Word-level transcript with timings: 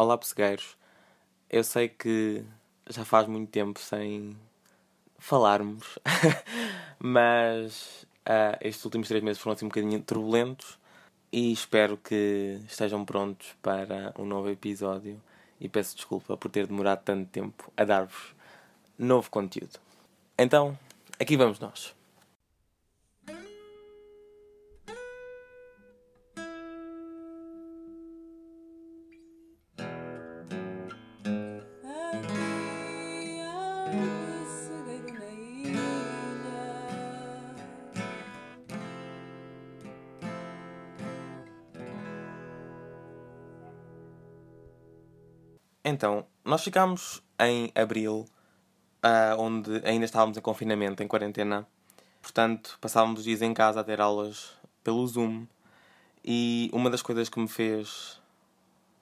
Olá, 0.00 0.16
pessegueiros. 0.16 0.76
Eu 1.50 1.64
sei 1.64 1.88
que 1.88 2.44
já 2.88 3.04
faz 3.04 3.26
muito 3.26 3.50
tempo 3.50 3.80
sem 3.80 4.38
falarmos, 5.18 5.98
mas 7.00 8.06
uh, 8.24 8.56
estes 8.60 8.84
últimos 8.84 9.08
três 9.08 9.24
meses 9.24 9.42
foram 9.42 9.56
assim 9.56 9.64
um 9.64 9.68
bocadinho 9.68 10.00
turbulentos 10.00 10.78
e 11.32 11.52
espero 11.52 11.96
que 11.96 12.60
estejam 12.68 13.04
prontos 13.04 13.56
para 13.60 14.14
um 14.16 14.24
novo 14.24 14.48
episódio 14.48 15.20
e 15.60 15.68
peço 15.68 15.96
desculpa 15.96 16.36
por 16.36 16.48
ter 16.48 16.68
demorado 16.68 17.02
tanto 17.02 17.28
tempo 17.30 17.72
a 17.76 17.82
dar-vos 17.82 18.36
novo 18.96 19.28
conteúdo. 19.28 19.80
Então, 20.38 20.78
aqui 21.18 21.36
vamos 21.36 21.58
nós. 21.58 21.97
Então, 45.98 46.24
nós 46.44 46.62
ficámos 46.62 47.20
em 47.40 47.72
abril, 47.74 48.24
uh, 49.04 49.36
onde 49.36 49.82
ainda 49.84 50.04
estávamos 50.04 50.38
em 50.38 50.40
confinamento, 50.40 51.02
em 51.02 51.08
quarentena. 51.08 51.66
Portanto, 52.22 52.78
passávamos 52.80 53.18
os 53.18 53.24
dias 53.24 53.42
em 53.42 53.52
casa 53.52 53.80
a 53.80 53.82
ter 53.82 54.00
aulas 54.00 54.52
pelo 54.84 55.04
Zoom. 55.08 55.44
E 56.24 56.70
uma 56.72 56.88
das 56.88 57.02
coisas 57.02 57.28
que 57.28 57.40
me 57.40 57.48
fez 57.48 58.20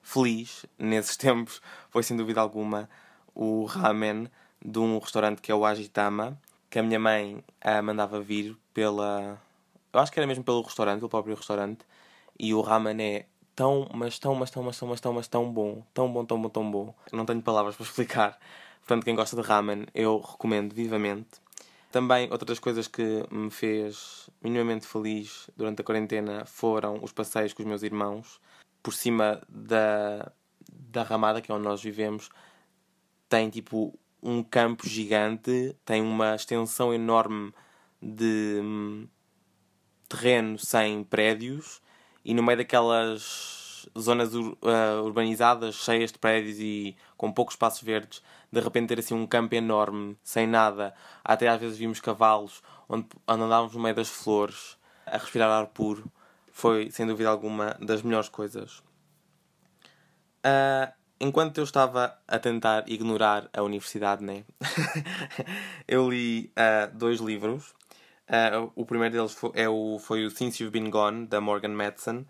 feliz 0.01 0.65
nesses 0.75 1.15
tempos 1.21 1.61
foi, 1.91 2.01
sem 2.01 2.17
dúvida 2.17 2.41
alguma, 2.41 2.89
o 3.35 3.65
ramen 3.65 4.27
de 4.59 4.79
um 4.79 4.97
restaurante 4.97 5.39
que 5.39 5.51
é 5.51 5.55
o 5.55 5.63
Agitama, 5.63 6.35
que 6.67 6.79
a 6.79 6.83
minha 6.83 6.99
mãe 6.99 7.45
uh, 7.63 7.83
mandava 7.83 8.19
vir 8.19 8.57
pela. 8.73 9.39
Eu 9.93 9.99
acho 9.99 10.11
que 10.11 10.19
era 10.19 10.25
mesmo 10.25 10.43
pelo 10.43 10.63
restaurante, 10.63 10.97
pelo 10.97 11.09
próprio 11.09 11.35
restaurante. 11.35 11.85
E 12.39 12.55
o 12.55 12.61
ramen 12.61 12.99
é 12.99 13.25
tão, 13.57 13.89
mas 13.91 14.19
tão, 14.19 14.35
mas 14.35 14.51
tão, 14.51 14.61
mas 14.63 14.77
tão, 14.77 14.87
mas 14.87 15.01
tão, 15.01 15.13
mas 15.13 15.27
tão 15.27 15.51
bom. 15.51 15.83
Tão 15.91 16.13
bom, 16.13 16.23
tão 16.23 16.39
bom, 16.39 16.49
tão 16.49 16.71
bom. 16.71 16.93
Não 17.11 17.25
tenho 17.25 17.41
palavras 17.41 17.75
para 17.75 17.85
explicar. 17.85 18.39
Portanto, 18.81 19.03
quem 19.03 19.15
gosta 19.15 19.35
de 19.35 19.41
ramen, 19.41 19.87
eu 19.95 20.19
recomendo 20.19 20.73
vivamente. 20.73 21.41
Também, 21.91 22.29
outras 22.31 22.59
coisas 22.59 22.87
que 22.87 23.25
me 23.31 23.49
fez 23.49 24.29
minimamente 24.43 24.85
feliz 24.85 25.49
durante 25.57 25.81
a 25.81 25.83
quarentena 25.83 26.45
foram 26.45 26.99
os 27.01 27.11
passeios 27.11 27.51
com 27.51 27.63
os 27.63 27.67
meus 27.67 27.81
irmãos. 27.81 28.39
Por 28.83 28.93
cima 28.93 29.41
da, 29.49 30.31
da 30.71 31.01
ramada, 31.01 31.41
que 31.41 31.51
é 31.51 31.55
onde 31.55 31.65
nós 31.65 31.81
vivemos, 31.81 32.29
tem 33.27 33.49
tipo 33.49 33.97
um 34.21 34.43
campo 34.43 34.87
gigante, 34.87 35.75
tem 35.83 36.01
uma 36.01 36.35
extensão 36.35 36.93
enorme 36.93 37.51
de 37.99 38.59
hum, 38.61 39.07
terreno 40.07 40.59
sem 40.59 41.03
prédios 41.03 41.81
e 42.27 42.33
no 42.33 42.43
meio 42.43 42.57
daquelas 42.57 43.87
zonas 43.97 44.35
ur 44.35 44.57
uh, 44.61 45.01
urbanizadas, 45.05 45.75
cheias 45.75 46.11
de 46.11 46.19
prédios 46.19 46.59
e 46.59 46.93
com 47.15 47.31
poucos 47.31 47.53
espaços 47.53 47.81
verdes, 47.81 48.21
de 48.51 48.59
repente 48.59 48.89
ter 48.89 48.99
assim 48.99 49.13
um 49.13 49.25
campo 49.25 49.55
enorme, 49.55 50.17
sem 50.21 50.45
nada, 50.45 50.93
até 51.23 51.47
às 51.47 51.61
vezes 51.61 51.77
vimos 51.77 52.01
cavalos, 52.01 52.61
onde, 52.89 53.07
andávamos 53.25 53.73
no 53.73 53.81
meio 53.81 53.95
das 53.95 54.09
flores, 54.09 54.77
a 55.05 55.17
respirar 55.17 55.49
ar 55.49 55.67
puro, 55.67 56.11
foi 56.51 56.91
sem 56.91 57.07
dúvida 57.07 57.29
alguma 57.29 57.77
das 57.79 58.01
melhores 58.01 58.27
coisas. 58.27 58.79
Uh, 60.45 60.91
enquanto 61.21 61.59
eu 61.59 61.63
estava 61.63 62.19
a 62.27 62.37
tentar 62.37 62.83
ignorar 62.89 63.49
a 63.53 63.61
universidade, 63.61 64.21
né? 64.21 64.43
eu 65.87 66.09
li 66.09 66.51
uh, 66.57 66.93
dois 66.93 67.21
livros 67.21 67.73
Uh, 68.27 68.69
o 68.75 68.85
primeiro 68.85 69.15
deles 69.15 69.33
foi, 69.33 69.51
é 69.53 69.69
o, 69.69 69.97
foi 69.99 70.25
o 70.25 70.29
Since 70.29 70.61
You've 70.61 70.77
Been 70.77 70.89
Gone, 70.89 71.25
da 71.27 71.39
Morgan 71.39 71.69
Madsen. 71.69 72.25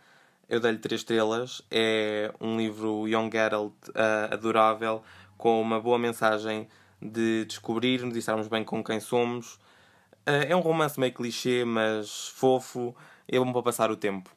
Eu 0.47 0.59
dei-lhe 0.59 0.77
três 0.77 1.01
estrelas. 1.01 1.61
É 1.71 2.31
um 2.39 2.57
livro 2.57 3.07
young 3.07 3.35
adult 3.37 3.73
uh, 3.89 4.31
adorável, 4.31 5.03
com 5.37 5.59
uma 5.61 5.79
boa 5.81 5.97
mensagem 5.97 6.67
de 7.01 7.45
descobrirmos 7.45 8.15
e 8.15 8.19
estarmos 8.19 8.47
bem 8.47 8.63
com 8.63 8.83
quem 8.83 8.99
somos. 8.99 9.55
Uh, 10.25 10.45
é 10.47 10.55
um 10.55 10.59
romance 10.59 10.99
meio 10.99 11.13
clichê, 11.13 11.65
mas 11.65 12.27
fofo. 12.29 12.95
É 13.27 13.39
bom 13.39 13.51
para 13.51 13.63
passar 13.63 13.91
o 13.91 13.95
tempo. 13.95 14.29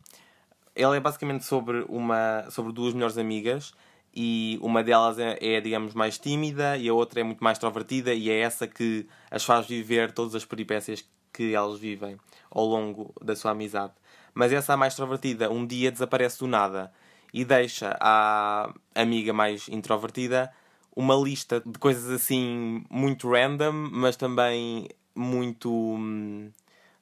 Ele 0.74 0.96
é 0.96 1.00
basicamente 1.00 1.44
sobre, 1.44 1.84
uma, 1.88 2.46
sobre 2.50 2.72
duas 2.72 2.94
melhores 2.94 3.18
amigas 3.18 3.74
e 4.14 4.58
uma 4.62 4.82
delas 4.82 5.18
é, 5.18 5.38
é, 5.40 5.60
digamos, 5.60 5.94
mais 5.94 6.18
tímida 6.18 6.76
e 6.76 6.88
a 6.88 6.94
outra 6.94 7.20
é 7.20 7.22
muito 7.22 7.42
mais 7.44 7.56
extrovertida 7.56 8.14
e 8.14 8.30
é 8.30 8.40
essa 8.40 8.66
que 8.66 9.06
as 9.30 9.44
faz 9.44 9.66
viver 9.66 10.10
todas 10.12 10.34
as 10.34 10.44
peripécias 10.44 11.04
que 11.32 11.54
elas 11.54 11.78
vivem 11.78 12.16
ao 12.50 12.64
longo 12.64 13.14
da 13.22 13.34
sua 13.36 13.52
amizade. 13.52 13.92
Mas 14.34 14.52
essa 14.52 14.76
mais 14.76 14.92
extrovertida 14.92 15.50
um 15.50 15.66
dia 15.66 15.90
desaparece 15.90 16.38
do 16.40 16.46
nada 16.46 16.92
e 17.32 17.44
deixa 17.44 17.96
à 18.00 18.72
amiga 18.94 19.32
mais 19.32 19.68
introvertida 19.68 20.52
uma 20.94 21.14
lista 21.14 21.62
de 21.64 21.78
coisas 21.78 22.10
assim 22.10 22.84
muito 22.90 23.30
random, 23.30 23.72
mas 23.72 24.16
também 24.16 24.88
muito 25.14 25.70
hum, 25.72 26.50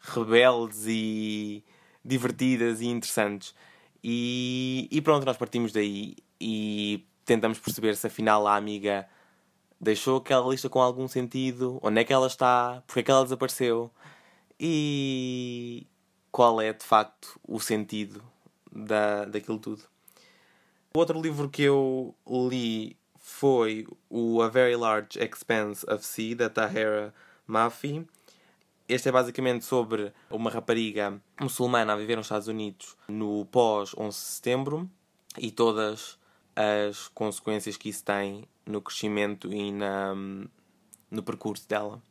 rebeldes 0.00 0.84
e 0.86 1.64
divertidas 2.04 2.80
e 2.80 2.86
interessantes. 2.86 3.54
E, 4.02 4.88
e 4.90 5.00
pronto, 5.00 5.24
nós 5.24 5.36
partimos 5.36 5.72
daí 5.72 6.16
e 6.40 7.04
tentamos 7.24 7.58
perceber 7.58 7.96
se 7.96 8.06
afinal 8.06 8.46
a 8.46 8.56
amiga 8.56 9.06
deixou 9.80 10.18
aquela 10.18 10.48
lista 10.50 10.68
com 10.68 10.80
algum 10.80 11.06
sentido, 11.06 11.78
onde 11.82 12.00
é 12.00 12.04
que 12.04 12.12
ela 12.12 12.26
está, 12.26 12.82
porque 12.86 13.00
é 13.00 13.02
que 13.02 13.10
ela 13.10 13.22
desapareceu 13.22 13.90
e 14.58 15.86
qual 16.30 16.60
é 16.60 16.72
de 16.72 16.84
facto 16.84 17.40
o 17.46 17.58
sentido 17.60 18.22
da, 18.70 19.24
daquilo 19.24 19.58
tudo. 19.58 19.82
O 20.94 20.98
outro 20.98 21.20
livro 21.20 21.48
que 21.48 21.62
eu 21.62 22.14
li 22.28 22.96
foi 23.18 23.86
o 24.08 24.40
A 24.42 24.48
Very 24.48 24.74
Large 24.74 25.18
Expanse 25.18 25.84
of 25.88 26.04
Sea, 26.04 26.34
da 26.34 26.48
Tahera 26.48 27.14
Mafi. 27.46 28.06
Este 28.88 29.10
é 29.10 29.12
basicamente 29.12 29.64
sobre 29.64 30.12
uma 30.30 30.50
rapariga 30.50 31.20
muçulmana 31.38 31.92
a 31.92 31.96
viver 31.96 32.16
nos 32.16 32.26
Estados 32.26 32.48
Unidos 32.48 32.96
no 33.06 33.44
pós-11 33.46 34.08
de 34.08 34.14
setembro 34.14 34.90
e 35.36 35.50
todas 35.50 36.18
as 36.56 37.08
consequências 37.08 37.76
que 37.76 37.90
isso 37.90 38.02
tem 38.02 38.44
no 38.64 38.80
crescimento 38.80 39.52
e 39.52 39.70
na, 39.70 40.14
no 41.10 41.22
percurso 41.22 41.68
dela. 41.68 42.02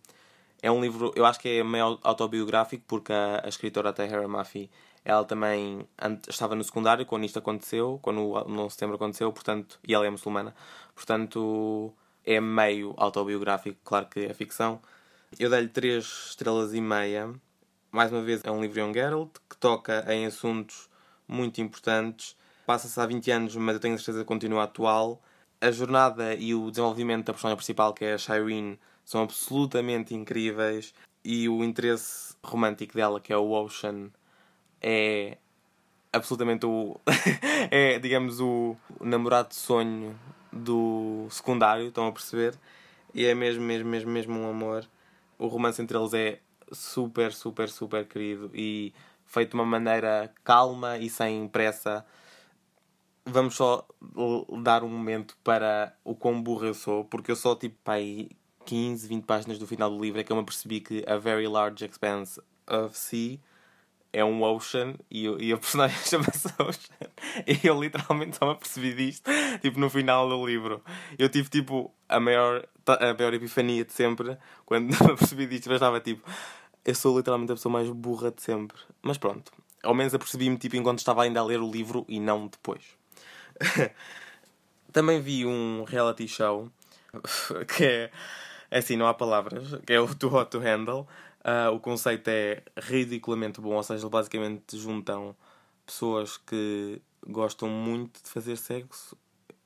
É 0.61 0.71
um 0.71 0.81
livro, 0.81 1.13
eu 1.15 1.25
acho 1.25 1.39
que 1.39 1.59
é 1.59 1.63
meio 1.63 1.99
autobiográfico, 2.03 2.83
porque 2.87 3.13
a, 3.13 3.41
a 3.45 3.47
escritora 3.47 3.93
Tahira 3.93 4.27
Mafi, 4.27 4.69
ela 5.05 5.23
também 5.23 5.87
estava 6.27 6.55
no 6.55 6.63
secundário 6.63 7.05
quando 7.05 7.25
isto 7.25 7.39
aconteceu, 7.39 7.99
quando 8.01 8.21
o 8.21 8.37
11 8.37 8.67
de 8.67 8.73
setembro 8.73 8.95
aconteceu, 8.95 9.31
portanto, 9.31 9.79
e 9.87 9.93
ela 9.93 10.05
é 10.05 10.09
muçulmana. 10.09 10.55
Portanto, 10.95 11.93
é 12.25 12.41
meio 12.41 12.93
autobiográfico, 12.97 13.77
claro 13.83 14.07
que 14.07 14.25
é 14.25 14.33
ficção. 14.33 14.81
Eu 15.39 15.49
dei-lhe 15.49 15.69
3 15.69 16.03
estrelas 16.03 16.73
e 16.73 16.81
meia. 16.81 17.33
Mais 17.91 18.11
uma 18.11 18.21
vez, 18.21 18.41
é 18.43 18.51
um 18.51 18.61
livro 18.61 18.79
Young 18.79 18.93
Geralt 18.93 19.37
que 19.49 19.55
toca 19.57 20.05
em 20.13 20.25
assuntos 20.25 20.89
muito 21.27 21.61
importantes. 21.61 22.35
Passa-se 22.65 22.99
há 22.99 23.05
20 23.05 23.31
anos, 23.31 23.55
mas 23.55 23.75
eu 23.75 23.79
tenho 23.79 23.97
certeza 23.97 24.19
que 24.19 24.25
continua 24.25 24.63
atual. 24.63 25.21
A 25.61 25.71
jornada 25.71 26.35
e 26.35 26.53
o 26.53 26.69
desenvolvimento 26.69 27.27
da 27.27 27.33
personagem 27.33 27.57
principal, 27.57 27.93
que 27.93 28.05
é 28.05 28.13
a 28.13 28.17
Shireen, 28.17 28.77
são 29.07 29.21
absolutamente 29.21 30.13
incríveis 30.13 30.93
e 31.23 31.47
o 31.47 31.63
interesse 31.63 32.35
romântico 32.43 32.93
dela, 32.93 33.21
que 33.21 33.31
é 33.31 33.37
o 33.37 33.51
Ocean, 33.51 34.09
é 34.81 35.37
absolutamente 36.11 36.65
o. 36.65 36.99
é, 37.71 37.97
digamos, 37.99 38.41
o 38.41 38.75
namorado 38.99 39.47
de 39.49 39.55
sonho 39.55 40.13
do 40.51 41.25
secundário, 41.29 41.87
estão 41.87 42.07
a 42.07 42.11
perceber? 42.11 42.53
E 43.13 43.23
é 43.23 43.33
mesmo, 43.33 43.63
mesmo, 43.63 43.89
mesmo, 43.89 44.11
mesmo 44.11 44.39
um 44.41 44.49
amor. 44.49 44.85
O 45.39 45.47
romance 45.47 45.81
entre 45.81 45.97
eles 45.97 46.13
é 46.13 46.39
super, 46.73 47.31
super, 47.31 47.69
super 47.69 48.05
querido 48.05 48.51
e 48.53 48.93
feito 49.25 49.51
de 49.51 49.55
uma 49.55 49.65
maneira 49.65 50.33
calma 50.43 50.97
e 50.97 51.09
sem 51.09 51.47
pressa. 51.47 52.05
Vamos 53.25 53.55
só 53.55 53.87
dar 54.61 54.83
um 54.83 54.89
momento 54.89 55.37
para 55.45 55.95
o 56.03 56.13
quão 56.13 56.41
burro 56.41 56.65
eu 56.65 56.73
sou, 56.73 57.05
porque 57.05 57.31
eu 57.31 57.37
só, 57.37 57.55
tipo, 57.55 57.77
pai, 57.85 58.29
15, 58.67 59.07
20 59.07 59.23
páginas 59.23 59.57
do 59.57 59.65
final 59.65 59.89
do 59.89 59.97
livro 59.97 60.19
é 60.19 60.23
que 60.25 60.31
eu 60.31 60.35
me 60.35 60.43
percebi 60.43 60.81
que 60.81 61.01
A 61.07 61.17
Very 61.17 61.47
Large 61.47 61.85
Expanse 61.85 62.39
of 62.67 62.97
Sea 62.97 63.39
é 64.11 64.25
um 64.25 64.43
ocean 64.43 64.95
e, 65.09 65.25
e 65.39 65.53
a 65.53 65.57
personagem 65.57 65.97
chama-se 66.03 66.47
Ocean. 66.59 67.09
E 67.47 67.65
eu 67.65 67.81
literalmente 67.81 68.35
só 68.35 68.45
me 68.45 68.55
percebi 68.55 68.93
disto, 68.93 69.31
tipo, 69.61 69.79
no 69.79 69.89
final 69.89 70.27
do 70.27 70.45
livro. 70.45 70.83
Eu 71.17 71.29
tive, 71.29 71.47
tipo, 71.49 71.93
a 72.09 72.19
maior, 72.19 72.67
a 72.85 73.13
maior 73.13 73.33
epifania 73.33 73.85
de 73.85 73.93
sempre 73.93 74.37
quando 74.65 74.89
me 75.07 75.15
percebi 75.15 75.47
disto. 75.47 75.69
Eu 75.69 75.75
estava, 75.75 76.01
tipo, 76.01 76.29
eu 76.83 76.93
sou 76.93 77.17
literalmente 77.17 77.53
a 77.53 77.55
pessoa 77.55 77.71
mais 77.71 77.89
burra 77.89 78.31
de 78.31 78.41
sempre. 78.41 78.77
Mas 79.01 79.17
pronto, 79.17 79.49
ao 79.81 79.93
menos 79.93 80.13
apercebi-me, 80.13 80.57
tipo, 80.57 80.75
enquanto 80.75 80.99
estava 80.99 81.23
ainda 81.23 81.39
a 81.39 81.45
ler 81.45 81.61
o 81.61 81.71
livro 81.71 82.05
e 82.09 82.19
não 82.19 82.47
depois. 82.47 82.83
Também 84.91 85.21
vi 85.21 85.45
um 85.45 85.85
reality 85.85 86.27
show 86.27 86.69
que 87.75 87.85
é, 87.85 88.11
é 88.69 88.79
assim, 88.79 88.95
não 88.95 89.07
há 89.07 89.13
palavras, 89.13 89.79
é 89.87 89.99
o 89.99 90.13
Too 90.13 90.33
Hot 90.33 90.51
to 90.51 90.59
Handle. 90.59 91.07
Uh, 91.39 91.71
o 91.73 91.79
conceito 91.79 92.27
é 92.27 92.61
ridiculamente 92.77 93.61
bom, 93.61 93.75
ou 93.75 93.83
seja, 93.83 94.09
basicamente 94.09 94.77
juntam 94.77 95.35
pessoas 95.85 96.35
que 96.35 97.01
gostam 97.25 97.69
muito 97.69 98.21
de 98.21 98.29
fazer 98.29 98.57
sexo, 98.57 99.17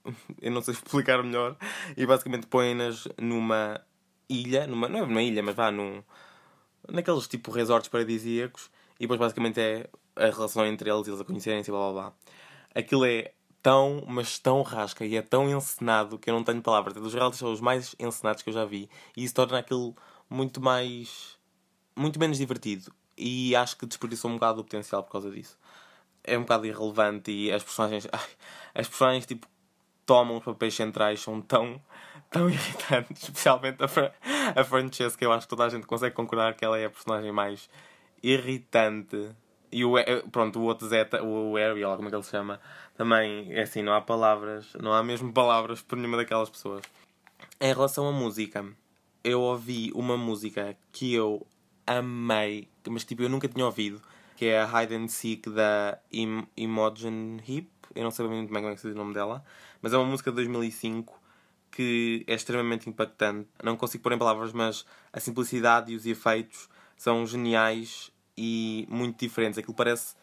eu 0.42 0.52
não 0.52 0.62
sei 0.62 0.74
explicar 0.74 1.24
melhor, 1.24 1.56
e 1.98 2.06
basicamente 2.06 2.46
põem-nas 2.48 3.08
numa 3.20 3.82
ilha, 4.30 4.68
numa, 4.68 4.88
não 4.88 5.00
é 5.00 5.04
uma 5.04 5.22
ilha, 5.22 5.42
mas 5.42 5.56
vá 5.56 5.72
num, 5.72 6.04
naqueles 6.90 7.28
tipo 7.28 7.52
resorts 7.52 7.90
paradisíacos, 7.90 8.70
e 9.00 9.02
depois 9.02 9.20
basicamente 9.20 9.60
é 9.60 9.90
a 10.16 10.26
relação 10.26 10.66
entre 10.66 10.90
eles, 10.90 11.08
eles 11.08 11.20
a 11.20 11.24
conhecerem-se 11.24 11.70
e 11.70 11.74
blá 11.74 11.92
blá 11.92 12.02
blá. 12.02 12.14
Aquilo 12.76 13.06
é 13.06 13.34
tão, 13.62 14.04
mas 14.08 14.40
tão 14.40 14.62
rasca 14.62 15.06
e 15.06 15.16
é 15.16 15.22
tão 15.22 15.50
encenado 15.50 16.18
que 16.18 16.30
eu 16.30 16.34
não 16.34 16.44
tenho 16.44 16.62
palavras. 16.62 16.96
É 16.96 17.00
dos 17.00 17.14
reality 17.14 17.38
shows 17.38 17.62
mais 17.62 17.96
encenados 18.00 18.42
que 18.42 18.50
eu 18.50 18.54
já 18.54 18.66
vi. 18.66 18.90
E 19.16 19.24
isso 19.24 19.34
torna 19.36 19.60
aquilo 19.60 19.96
muito 20.30 20.62
mais. 20.62 21.38
muito 21.96 22.20
menos 22.20 22.38
divertido. 22.38 22.94
E 23.18 23.56
acho 23.56 23.78
que 23.78 23.86
desperdiçou 23.86 24.32
um 24.32 24.36
bocado 24.36 24.62
o 24.62 24.64
potencial 24.64 25.04
por 25.04 25.12
causa 25.12 25.32
disso. 25.32 25.58
É 26.24 26.38
um 26.38 26.42
bocado 26.42 26.66
irrelevante 26.66 27.32
e 27.32 27.52
as 27.52 27.64
personagens. 27.64 28.08
Ai, 28.12 28.30
as 28.76 28.88
personagens 28.88 29.26
tipo 29.26 29.48
tomam 30.06 30.38
os 30.38 30.44
papéis 30.44 30.74
centrais 30.74 31.22
são 31.22 31.42
tão, 31.42 31.82
tão 32.30 32.50
irritantes. 32.50 33.24
Especialmente 33.24 33.84
a, 33.84 33.88
Fra 33.88 34.14
a 34.56 34.64
Francesca, 34.64 35.24
eu 35.24 35.32
acho 35.32 35.46
que 35.46 35.50
toda 35.50 35.66
a 35.66 35.70
gente 35.70 35.86
consegue 35.86 36.16
concordar 36.16 36.56
que 36.56 36.66
ela 36.66 36.78
é 36.78 36.86
a 36.86 36.90
personagem 36.90 37.32
mais 37.32 37.70
irritante 38.24 39.36
e 39.72 39.86
o, 39.86 39.94
pronto, 40.32 40.60
o 40.60 40.64
outro 40.64 40.88
Zeta, 40.88 41.24
o 41.24 41.56
Ariel, 41.56 41.96
como 41.96 42.08
é 42.08 42.12
que 42.12 42.16
ele 42.16 42.24
se 42.24 42.32
chama, 42.32 42.60
também 42.96 43.54
é 43.54 43.62
assim, 43.62 43.82
não 43.82 43.94
há 43.94 44.02
palavras, 44.02 44.74
não 44.82 44.94
há 44.94 45.04
mesmo 45.04 45.32
palavras 45.32 45.82
por 45.82 45.98
nenhuma 45.98 46.18
daquelas 46.18 46.50
pessoas. 46.50 46.84
Em 47.60 47.74
relação 47.74 48.08
à 48.08 48.12
música, 48.12 48.66
eu 49.24 49.42
ouvi 49.42 49.92
uma 49.94 50.18
música 50.18 50.76
que 50.92 51.14
eu 51.14 51.46
amei, 51.86 52.68
mas 52.90 53.04
tipo, 53.04 53.24
eu 53.24 53.30
nunca 53.30 53.48
tinha 53.48 53.66
ouvido, 53.66 54.02
que 54.36 54.46
é 54.46 54.62
a 54.62 54.84
Hide 54.84 54.96
and 54.96 55.08
Seek 55.08 55.50
da 55.50 55.98
Im 56.12 56.48
Imogen 56.58 57.42
Heap. 57.48 57.68
Eu 57.96 58.04
não 58.04 58.12
sei 58.12 58.28
muito 58.28 58.52
bem 58.52 58.62
como 58.62 58.72
é 58.72 58.76
que 58.76 58.82
se 58.82 58.88
diz 58.88 58.96
o 58.96 59.00
nome 59.00 59.14
dela, 59.14 59.44
mas 59.82 59.94
é 59.94 59.98
uma 59.98 60.06
música 60.06 60.32
de 60.32 60.36
2005 60.36 61.20
que 61.72 62.24
é 62.28 62.34
extremamente 62.34 62.90
impactante. 62.90 63.48
Não 63.64 63.78
consigo 63.78 64.04
pôr 64.04 64.12
em 64.12 64.18
palavras, 64.18 64.52
mas 64.52 64.86
a 65.14 65.20
simplicidade 65.20 65.92
e 65.92 65.96
os 65.96 66.06
efeitos 66.06 66.70
são 66.98 67.26
geniais 67.26 68.11
e 68.38 68.88
muito 68.90 69.20
diferentes. 69.20 69.58
Aquilo 69.58 69.74
parece. 69.74 70.16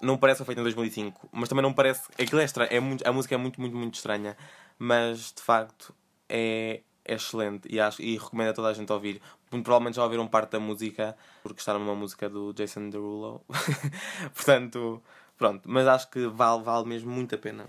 Não 0.00 0.18
parece 0.18 0.44
feito 0.44 0.58
em 0.58 0.64
2005, 0.64 1.28
mas 1.30 1.48
também 1.48 1.62
não 1.62 1.72
parece. 1.72 2.08
Aquilo 2.20 2.40
é 2.40 2.44
estranho. 2.44 2.72
É 2.72 2.80
muito, 2.80 3.06
a 3.06 3.12
música 3.12 3.34
é 3.34 3.38
muito, 3.38 3.60
muito, 3.60 3.76
muito 3.76 3.94
estranha, 3.94 4.36
mas 4.78 5.32
de 5.32 5.42
facto 5.42 5.94
é, 6.28 6.80
é 7.04 7.14
excelente 7.14 7.68
e, 7.70 7.78
acho, 7.78 8.02
e 8.02 8.16
recomendo 8.16 8.50
a 8.50 8.52
toda 8.52 8.68
a 8.68 8.72
gente 8.72 8.92
ouvir. 8.92 9.20
Muito 9.50 9.64
provavelmente 9.64 9.96
já 9.96 10.04
ouviram 10.04 10.26
parte 10.26 10.52
da 10.52 10.60
música, 10.60 11.16
porque 11.42 11.60
está 11.60 11.74
numa 11.74 11.94
música 11.94 12.28
do 12.28 12.52
Jason 12.52 12.88
Derulo. 12.88 13.44
Portanto, 14.34 15.02
pronto. 15.36 15.62
Mas 15.68 15.86
acho 15.86 16.10
que 16.10 16.26
vale, 16.26 16.62
vale 16.62 16.88
mesmo 16.88 17.10
muito 17.12 17.34
a 17.34 17.38
pena. 17.38 17.66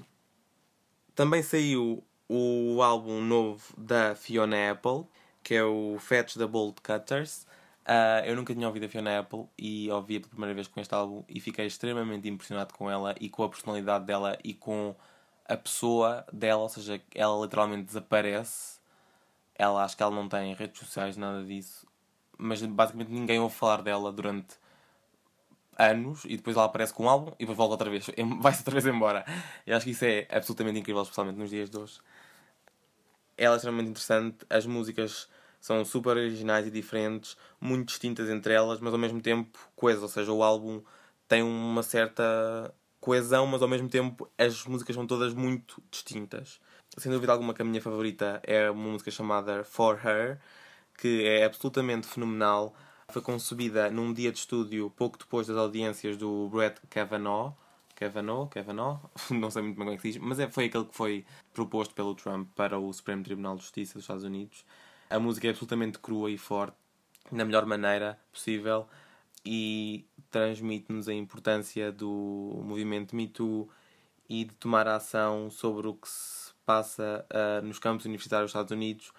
Também 1.13 1.43
saiu 1.43 2.03
o 2.27 2.81
álbum 2.81 3.21
novo 3.21 3.61
da 3.77 4.15
Fiona 4.15 4.71
Apple, 4.71 5.05
que 5.43 5.53
é 5.53 5.63
o 5.63 5.97
Fetch 5.99 6.35
the 6.35 6.47
Bolt 6.47 6.77
Cutters. 6.81 7.45
Uh, 7.83 8.23
eu 8.25 8.35
nunca 8.35 8.53
tinha 8.53 8.65
ouvido 8.65 8.85
a 8.85 8.89
Fiona 8.89 9.19
Apple 9.19 9.45
e 9.57 9.91
ouvi 9.91 10.19
pela 10.19 10.29
primeira 10.29 10.53
vez 10.53 10.67
com 10.67 10.79
este 10.79 10.93
álbum 10.95 11.23
e 11.27 11.41
fiquei 11.41 11.65
extremamente 11.65 12.29
impressionado 12.29 12.73
com 12.73 12.89
ela 12.89 13.13
e 13.19 13.29
com 13.29 13.43
a 13.43 13.49
personalidade 13.49 14.05
dela 14.05 14.37
e 14.41 14.53
com 14.53 14.95
a 15.45 15.57
pessoa 15.57 16.25
dela, 16.31 16.61
ou 16.61 16.69
seja, 16.69 17.01
ela 17.13 17.43
literalmente 17.43 17.83
desaparece. 17.83 18.79
Ela 19.53 19.83
acho 19.83 19.97
que 19.97 20.03
ela 20.03 20.15
não 20.15 20.29
tem 20.29 20.53
redes 20.53 20.79
sociais, 20.79 21.17
nada 21.17 21.43
disso, 21.43 21.85
mas 22.37 22.61
basicamente 22.63 23.11
ninguém 23.11 23.39
ouve 23.39 23.53
falar 23.53 23.81
dela 23.81 24.11
durante 24.11 24.55
anos 25.77 26.23
e 26.25 26.37
depois 26.37 26.55
ela 26.55 26.65
aparece 26.65 26.93
com 26.93 27.03
um 27.03 27.09
álbum 27.09 27.31
e 27.35 27.39
depois 27.39 27.57
volta 27.57 27.73
outra 27.73 27.89
vez, 27.89 28.05
vai-se 28.39 28.59
outra 28.59 28.73
vez 28.73 28.85
embora. 28.85 29.25
E 29.67 29.73
acho 29.73 29.85
que 29.85 29.91
isso 29.91 30.05
é 30.05 30.27
absolutamente 30.31 30.79
incrível, 30.79 31.01
especialmente 31.01 31.37
nos 31.37 31.49
dias 31.49 31.69
de 31.69 31.77
hoje. 31.77 31.99
Ela 33.37 33.55
é 33.55 33.57
extremamente 33.57 33.89
interessante, 33.89 34.45
as 34.49 34.65
músicas 34.65 35.27
são 35.63 35.85
super 35.85 36.17
originais 36.17 36.67
e 36.67 36.69
diferentes, 36.69 37.37
muito 37.59 37.87
distintas 37.87 38.29
entre 38.29 38.53
elas, 38.53 38.81
mas 38.81 38.91
ao 38.91 38.99
mesmo 38.99 39.21
tempo 39.21 39.57
coesas, 39.77 40.03
ou 40.03 40.09
seja, 40.09 40.29
o 40.29 40.43
álbum 40.43 40.83
tem 41.25 41.41
uma 41.41 41.81
certa 41.81 42.75
coesão, 42.99 43.47
mas 43.47 43.61
ao 43.61 43.69
mesmo 43.69 43.87
tempo 43.87 44.29
as 44.37 44.65
músicas 44.65 44.93
são 44.93 45.07
todas 45.07 45.33
muito 45.33 45.81
distintas. 45.89 46.59
Sem 46.97 47.09
dúvida 47.09 47.31
alguma 47.31 47.53
que 47.53 47.61
a 47.61 47.65
minha 47.65 47.81
favorita 47.81 48.41
é 48.43 48.69
uma 48.69 48.91
música 48.91 49.09
chamada 49.09 49.63
For 49.63 49.97
Her, 50.05 50.37
que 50.97 51.25
é 51.25 51.45
absolutamente 51.45 52.07
fenomenal. 52.07 52.75
Foi 53.07 53.21
concebida 53.21 53.89
num 53.89 54.11
dia 54.11 54.33
de 54.33 54.39
estúdio 54.39 54.89
pouco 54.89 55.17
depois 55.17 55.47
das 55.47 55.55
audiências 55.55 56.17
do 56.17 56.49
Brett 56.49 56.81
Kavanaugh, 56.89 57.55
Kavanaugh, 57.95 58.47
Kavanaugh, 58.49 58.99
não 59.31 59.49
sei 59.49 59.61
muito 59.61 59.77
bem 59.77 59.85
como 59.85 59.91
é 59.91 59.95
que 59.95 60.01
se 60.01 60.11
diz, 60.11 60.17
mas 60.17 60.39
é, 60.39 60.49
foi 60.49 60.65
aquele 60.65 60.83
que 60.83 60.95
foi 60.95 61.25
proposto 61.53 61.95
pelo 61.95 62.13
Trump 62.15 62.49
para 62.53 62.77
o 62.77 62.91
Supremo 62.91 63.23
Tribunal 63.23 63.55
de 63.55 63.61
Justiça 63.61 63.93
dos 63.93 64.03
Estados 64.03 64.25
Unidos. 64.25 64.65
A 65.09 65.19
música 65.19 65.47
é 65.47 65.49
absolutamente 65.49 65.99
crua 65.99 66.31
e 66.31 66.37
forte, 66.37 66.77
da 67.31 67.45
melhor 67.45 67.65
maneira 67.65 68.19
possível, 68.31 68.87
e 69.45 70.05
transmite-nos 70.31 71.07
a 71.07 71.13
importância 71.13 71.91
do 71.91 72.61
movimento 72.63 73.15
Me 73.15 73.27
Too 73.27 73.69
e 74.29 74.45
de 74.45 74.55
tomar 74.55 74.87
ação 74.87 75.49
sobre 75.49 75.87
o 75.87 75.93
que 75.93 76.09
se 76.09 76.51
passa 76.65 77.25
uh, 77.29 77.65
nos 77.65 77.77
campos 77.77 78.05
universitários 78.05 78.45
dos 78.45 78.51
Estados 78.51 78.71
Unidos, 78.71 79.11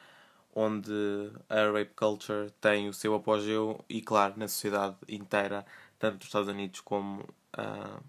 onde 0.54 0.92
a 1.48 1.70
rape 1.70 1.94
culture 1.94 2.50
tem 2.60 2.88
o 2.88 2.92
seu 2.92 3.14
apogeu 3.14 3.84
e, 3.88 4.00
claro, 4.00 4.34
na 4.36 4.48
sociedade 4.48 4.96
inteira, 5.08 5.66
tanto 5.98 6.14
nos 6.14 6.24
Estados 6.24 6.48
Unidos 6.48 6.80
como 6.80 7.22
uh, 7.22 8.02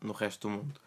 no 0.00 0.12
resto 0.12 0.48
do 0.48 0.54
mundo. 0.56 0.80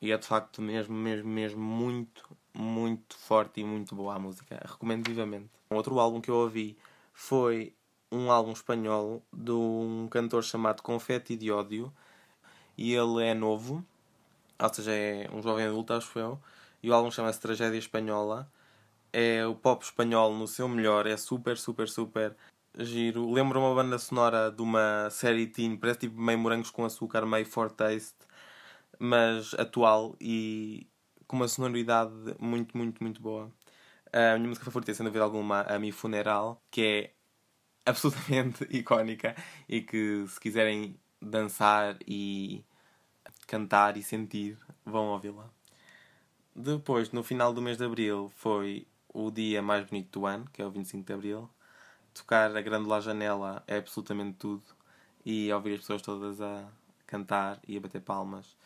E 0.00 0.12
é 0.12 0.18
de 0.18 0.26
facto 0.26 0.60
mesmo, 0.60 0.94
mesmo, 0.94 1.28
mesmo 1.28 1.62
muito, 1.62 2.28
muito 2.54 3.16
forte 3.16 3.60
e 3.60 3.64
muito 3.64 3.94
boa 3.94 4.14
a 4.14 4.18
música. 4.18 4.60
Recomendo 4.64 5.06
vivamente. 5.08 5.50
Outro 5.68 5.98
álbum 5.98 6.20
que 6.20 6.30
eu 6.30 6.36
ouvi 6.36 6.76
foi 7.12 7.74
um 8.10 8.30
álbum 8.30 8.52
espanhol 8.52 9.22
de 9.32 9.50
um 9.50 10.08
cantor 10.10 10.44
chamado 10.44 10.82
Confetti 10.82 11.36
de 11.36 11.50
Ódio. 11.50 11.92
E 12.76 12.92
ele 12.94 13.24
é 13.24 13.34
novo, 13.34 13.84
ou 14.58 14.74
seja, 14.74 14.92
é 14.92 15.28
um 15.32 15.42
jovem 15.42 15.66
adulto, 15.66 15.92
acho 15.92 16.18
eu. 16.18 16.40
E 16.82 16.90
o 16.90 16.94
álbum 16.94 17.10
chama-se 17.10 17.40
Tragédia 17.40 17.78
Espanhola. 17.78 18.50
É 19.12 19.46
o 19.46 19.54
pop 19.54 19.84
espanhol 19.84 20.34
no 20.34 20.46
seu 20.48 20.68
melhor, 20.68 21.06
é 21.06 21.16
super, 21.16 21.56
super, 21.56 21.88
super 21.88 22.36
giro. 22.78 23.30
Lembra 23.32 23.58
uma 23.58 23.74
banda 23.74 23.98
sonora 23.98 24.50
de 24.50 24.60
uma 24.62 25.08
série 25.10 25.46
teen, 25.46 25.76
parece 25.76 26.00
tipo 26.00 26.20
meio 26.20 26.38
morangos 26.38 26.70
com 26.70 26.84
açúcar, 26.84 27.24
meio 27.24 27.46
for 27.46 27.70
taste, 27.70 28.16
mas 28.98 29.54
atual 29.54 30.16
e 30.20 30.86
com 31.26 31.36
uma 31.36 31.48
sonoridade 31.48 32.12
muito, 32.38 32.76
muito, 32.76 33.02
muito 33.02 33.20
boa. 33.20 33.50
A 34.12 34.36
minha 34.36 34.48
música 34.48 34.64
favorita 34.64 34.92
é, 34.92 34.94
sem 34.94 35.04
dúvida 35.04 35.24
alguma, 35.24 35.62
a 35.62 35.78
Mi 35.78 35.90
Funeral, 35.92 36.62
que 36.70 36.82
é 36.82 37.14
absolutamente 37.90 38.64
icónica 38.70 39.34
e 39.68 39.82
que, 39.82 40.24
se 40.28 40.40
quiserem 40.40 40.98
dançar 41.20 41.96
e 42.06 42.64
cantar 43.46 43.96
e 43.96 44.02
sentir, 44.02 44.58
vão 44.84 45.08
ouvi-la. 45.08 45.50
Depois, 46.54 47.10
no 47.10 47.22
final 47.22 47.52
do 47.52 47.60
mês 47.60 47.76
de 47.76 47.84
abril, 47.84 48.30
foi 48.36 48.86
o 49.12 49.30
dia 49.30 49.60
mais 49.62 49.84
bonito 49.88 50.20
do 50.20 50.26
ano, 50.26 50.48
que 50.52 50.62
é 50.62 50.66
o 50.66 50.70
25 50.70 51.04
de 51.04 51.12
abril. 51.12 51.50
Tocar 52.14 52.56
a 52.56 52.60
grande 52.60 52.88
janela 53.00 53.64
é 53.66 53.78
absolutamente 53.78 54.36
tudo. 54.38 54.62
E 55.26 55.52
ouvir 55.52 55.74
as 55.74 55.80
pessoas 55.80 56.02
todas 56.02 56.40
a 56.40 56.68
cantar 57.06 57.60
e 57.66 57.76
a 57.76 57.80
bater 57.80 58.00
palmas 58.00 58.56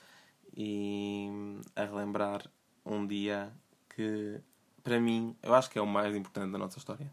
e 0.57 1.29
a 1.77 1.85
relembrar 1.85 2.43
um 2.85 3.07
dia 3.07 3.53
que, 3.95 4.41
para 4.83 5.01
mim, 5.01 5.37
eu 5.43 5.55
acho 5.55 5.71
que 5.71 5.79
é 5.79 5.83
o 5.83 5.87
mais 5.87 6.15
importante 6.15 6.53
da 6.53 6.59
nossa 6.59 6.79
história. 6.79 7.13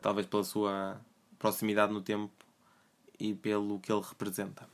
Talvez 0.00 0.26
pela 0.26 0.44
sua 0.44 1.00
proximidade 1.38 1.92
no 1.92 2.00
tempo 2.00 2.32
e 3.18 3.34
pelo 3.34 3.78
que 3.78 3.92
ele 3.92 4.02
representa. 4.02 4.68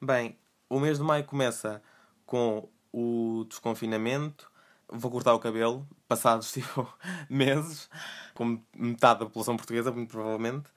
Bem, 0.00 0.36
o 0.68 0.78
mês 0.78 0.98
de 0.98 1.04
maio 1.04 1.24
começa 1.24 1.82
com 2.24 2.68
o 2.92 3.44
desconfinamento. 3.48 4.50
Vou 4.88 5.10
cortar 5.10 5.34
o 5.34 5.38
cabelo, 5.38 5.86
passados 6.06 6.50
tipo, 6.52 6.88
meses, 7.28 7.90
como 8.34 8.64
metade 8.74 9.20
da 9.20 9.26
população 9.26 9.56
portuguesa, 9.56 9.90
muito 9.90 10.10
provavelmente. 10.10 10.70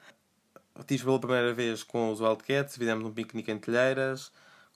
Estive 0.80 1.04
pela 1.04 1.20
primeira 1.20 1.54
vez 1.54 1.84
com 1.84 2.12
os 2.12 2.22
Wildcats, 2.22 2.78
fizemos 2.78 3.06
um 3.06 3.12
piquenique 3.12 3.52
em 3.52 3.60
telheiras, 3.60 4.32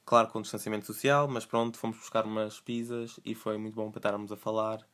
claro 0.05 0.27
com 0.27 0.41
distanciamento 0.41 0.85
social, 0.85 1.27
mas 1.27 1.45
pronto, 1.45 1.77
fomos 1.77 1.97
buscar 1.97 2.25
umas 2.25 2.59
pizzas 2.59 3.19
e 3.25 3.33
foi 3.33 3.57
muito 3.57 3.75
bom 3.75 3.89
para 3.91 3.99
estarmos 3.99 4.31
a 4.31 4.37
falar 4.37 4.85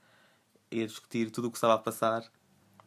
e 0.72 0.84
a 0.84 0.86
discutir 0.86 1.32
tudo 1.32 1.48
o 1.48 1.52
que 1.52 1.58
estava 1.58 1.74
a 1.74 1.80
passar. 1.80 2.24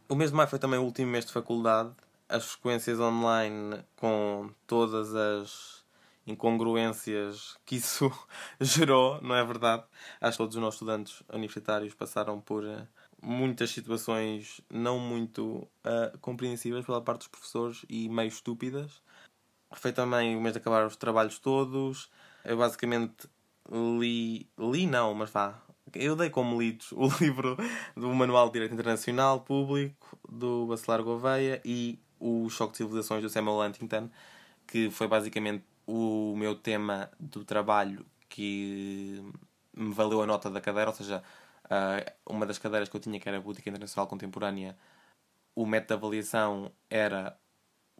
O 0.08 0.14
mês 0.14 0.30
de 0.30 0.36
maio 0.36 0.48
foi 0.48 0.58
também 0.58 0.78
o 0.78 0.84
último 0.84 1.10
mês 1.10 1.24
de 1.24 1.32
faculdade, 1.32 1.92
as 2.28 2.44
frequências 2.52 3.00
online 3.00 3.84
com 3.96 4.50
todas 4.66 5.14
as 5.14 5.82
incongruências 6.26 7.56
que 7.66 7.76
isso 7.76 8.10
gerou, 8.60 9.20
não 9.20 9.34
é 9.34 9.44
verdade? 9.44 9.84
Acho 10.20 10.32
que 10.32 10.44
todos 10.44 10.56
os 10.56 10.62
nossos 10.62 10.80
estudantes 10.80 11.22
universitários 11.32 11.94
passaram 11.94 12.40
por 12.40 12.64
uh, 12.64 12.86
muitas 13.20 13.70
situações 13.70 14.60
não 14.70 14.98
muito 14.98 15.68
uh, 15.84 16.18
compreensíveis 16.20 16.84
pela 16.84 17.00
parte 17.00 17.20
dos 17.20 17.28
professores 17.28 17.84
e 17.88 18.08
meio 18.08 18.28
estúpidas. 18.28 19.02
Foi 19.76 19.92
também 19.92 20.36
o 20.36 20.40
mês 20.40 20.54
de 20.54 20.58
acabar 20.58 20.86
os 20.86 20.96
trabalhos 20.96 21.38
todos. 21.38 22.10
Eu 22.44 22.56
basicamente 22.56 23.28
li. 23.70 24.48
li 24.58 24.86
não, 24.86 25.14
mas 25.14 25.30
vá. 25.30 25.60
Eu 25.94 26.16
dei 26.16 26.30
como 26.30 26.60
lidos 26.60 26.92
o 26.92 27.08
livro 27.20 27.56
do 27.96 28.08
Manual 28.14 28.46
de 28.46 28.54
Direito 28.54 28.74
Internacional 28.74 29.40
Público 29.40 30.18
do 30.28 30.66
Bacelar 30.66 31.02
Gouveia 31.02 31.60
e 31.64 31.98
o 32.18 32.48
Choque 32.48 32.72
de 32.72 32.78
Civilizações 32.78 33.22
do 33.22 33.28
Samuel 33.28 33.68
Huntington, 33.68 34.08
que 34.66 34.90
foi 34.90 35.08
basicamente 35.08 35.64
o 35.86 36.34
meu 36.36 36.54
tema 36.54 37.10
do 37.18 37.44
trabalho 37.44 38.06
que 38.28 39.22
me 39.74 39.92
valeu 39.92 40.22
a 40.22 40.26
nota 40.26 40.48
da 40.48 40.60
cadeira, 40.60 40.90
ou 40.90 40.96
seja, 40.96 41.22
Uh, 41.72 42.04
uma 42.26 42.44
das 42.44 42.58
cadeiras 42.58 42.90
que 42.90 42.96
eu 42.96 43.00
tinha, 43.00 43.18
que 43.18 43.26
era 43.26 43.40
Política 43.40 43.70
Internacional 43.70 44.06
Contemporânea, 44.06 44.76
o 45.54 45.64
método 45.64 45.88
de 45.88 45.94
avaliação 45.94 46.72
era 46.90 47.38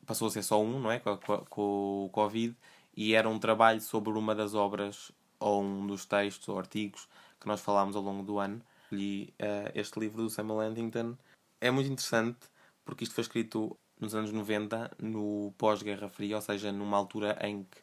passou 0.07 0.29
a 0.29 0.31
ser 0.31 0.43
só 0.43 0.61
um, 0.61 0.81
não 0.81 0.91
é? 0.91 0.99
Com, 0.99 1.17
com, 1.17 1.39
com, 1.49 2.05
o 2.07 2.11
Covid, 2.11 2.57
e 2.97 3.15
era 3.15 3.29
um 3.29 3.39
trabalho 3.39 3.81
sobre 3.81 4.13
uma 4.13 4.35
das 4.35 4.55
obras 4.55 5.13
ou 5.39 5.63
um 5.63 5.87
dos 5.87 6.05
textos 6.05 6.49
ou 6.49 6.59
artigos 6.59 7.09
que 7.41 7.47
nós 7.47 7.61
falámos 7.61 7.97
ao 7.97 8.03
longo 8.03 8.23
do 8.23 8.39
ano. 8.39 8.63
Uh, 8.93 9.73
este 9.75 9.99
livro 9.99 10.23
do 10.23 10.29
Samuel 10.29 10.71
Huntington 10.71 11.17
é 11.61 11.71
muito 11.71 11.91
interessante 11.91 12.39
porque 12.85 13.05
isto 13.05 13.15
foi 13.15 13.23
escrito 13.23 13.77
nos 13.99 14.15
anos 14.15 14.33
90, 14.33 14.91
no 15.01 15.55
pós-Guerra 15.57 16.09
Fria, 16.09 16.37
ou 16.37 16.43
seja, 16.43 16.73
numa 16.73 16.97
altura 16.97 17.39
em 17.41 17.63
que 17.63 17.79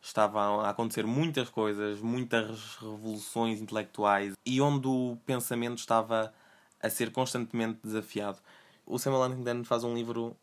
estavam 0.00 0.60
a 0.60 0.70
acontecer 0.70 1.04
muitas 1.04 1.50
coisas, 1.50 2.00
muitas 2.00 2.76
revoluções 2.76 3.60
intelectuais 3.60 4.34
e 4.46 4.60
onde 4.60 4.86
o 4.86 5.18
pensamento 5.26 5.78
estava 5.78 6.32
a 6.80 6.88
ser 6.88 7.10
constantemente 7.10 7.80
desafiado. 7.82 8.38
O 8.86 8.98
Samuel 8.98 9.32
Huntington 9.32 9.64
faz 9.64 9.82
um 9.82 9.94
livro 9.94 10.36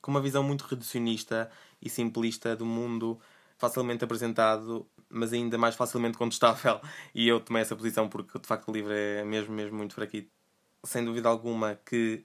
com 0.00 0.10
uma 0.10 0.20
visão 0.20 0.42
muito 0.42 0.62
reducionista 0.62 1.50
e 1.80 1.88
simplista 1.88 2.56
do 2.56 2.66
mundo, 2.66 3.20
facilmente 3.56 4.04
apresentado, 4.04 4.86
mas 5.08 5.32
ainda 5.32 5.58
mais 5.58 5.74
facilmente 5.74 6.18
contestável. 6.18 6.80
E 7.14 7.26
eu 7.28 7.40
tomei 7.40 7.62
essa 7.62 7.76
posição 7.76 8.08
porque 8.08 8.38
de 8.38 8.46
facto 8.46 8.68
o 8.68 8.72
livro 8.72 8.92
é 8.92 9.24
mesmo, 9.24 9.54
mesmo 9.54 9.76
muito 9.76 9.94
fraquito. 9.94 10.30
Sem 10.84 11.04
dúvida 11.04 11.28
alguma 11.28 11.74
que 11.84 12.24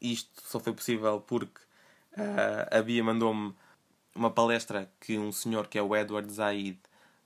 isto 0.00 0.42
só 0.42 0.60
foi 0.60 0.72
possível 0.72 1.20
porque 1.20 1.60
uh, 2.16 2.76
a 2.78 2.82
Bia 2.82 3.02
mandou-me 3.02 3.54
uma 4.14 4.30
palestra 4.30 4.90
que 5.00 5.18
um 5.18 5.32
senhor 5.32 5.68
que 5.68 5.78
é 5.78 5.82
o 5.82 5.94
Edward 5.94 6.30
Zaid 6.32 6.78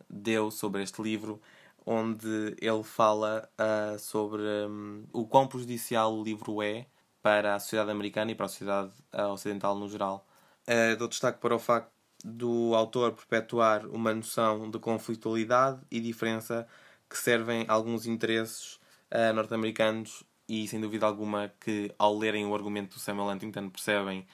deu 0.08 0.50
sobre 0.50 0.82
este 0.82 1.00
livro, 1.02 1.40
onde 1.86 2.56
ele 2.60 2.82
fala 2.82 3.48
uh, 3.58 3.98
sobre 3.98 4.42
um, 4.42 5.04
o 5.12 5.26
quão 5.26 5.46
prejudicial 5.46 6.14
o 6.14 6.22
livro 6.22 6.62
é 6.62 6.86
para 7.22 7.54
a 7.54 7.60
sociedade 7.60 7.90
americana 7.90 8.30
e 8.30 8.34
para 8.34 8.46
a 8.46 8.48
sociedade 8.48 8.92
uh, 9.12 9.32
ocidental 9.32 9.76
no 9.76 9.88
geral. 9.88 10.26
Uh, 10.66 10.96
dou 10.96 11.08
destaque 11.08 11.40
para 11.40 11.54
o 11.54 11.58
facto 11.58 11.90
do 12.24 12.74
autor 12.74 13.12
perpetuar 13.12 13.86
uma 13.86 14.14
noção 14.14 14.70
de 14.70 14.78
conflitualidade 14.78 15.80
e 15.90 16.00
diferença 16.00 16.66
que 17.08 17.16
servem 17.16 17.64
alguns 17.68 18.06
interesses 18.06 18.74
uh, 19.10 19.32
norte-americanos 19.34 20.22
e 20.48 20.66
sem 20.68 20.80
dúvida 20.80 21.06
alguma 21.06 21.52
que 21.60 21.92
ao 21.98 22.16
lerem 22.16 22.46
o 22.46 22.54
argumento 22.54 22.94
do 22.94 23.00
Samuel 23.00 23.28
Huntington 23.28 23.70
percebem 23.70 24.26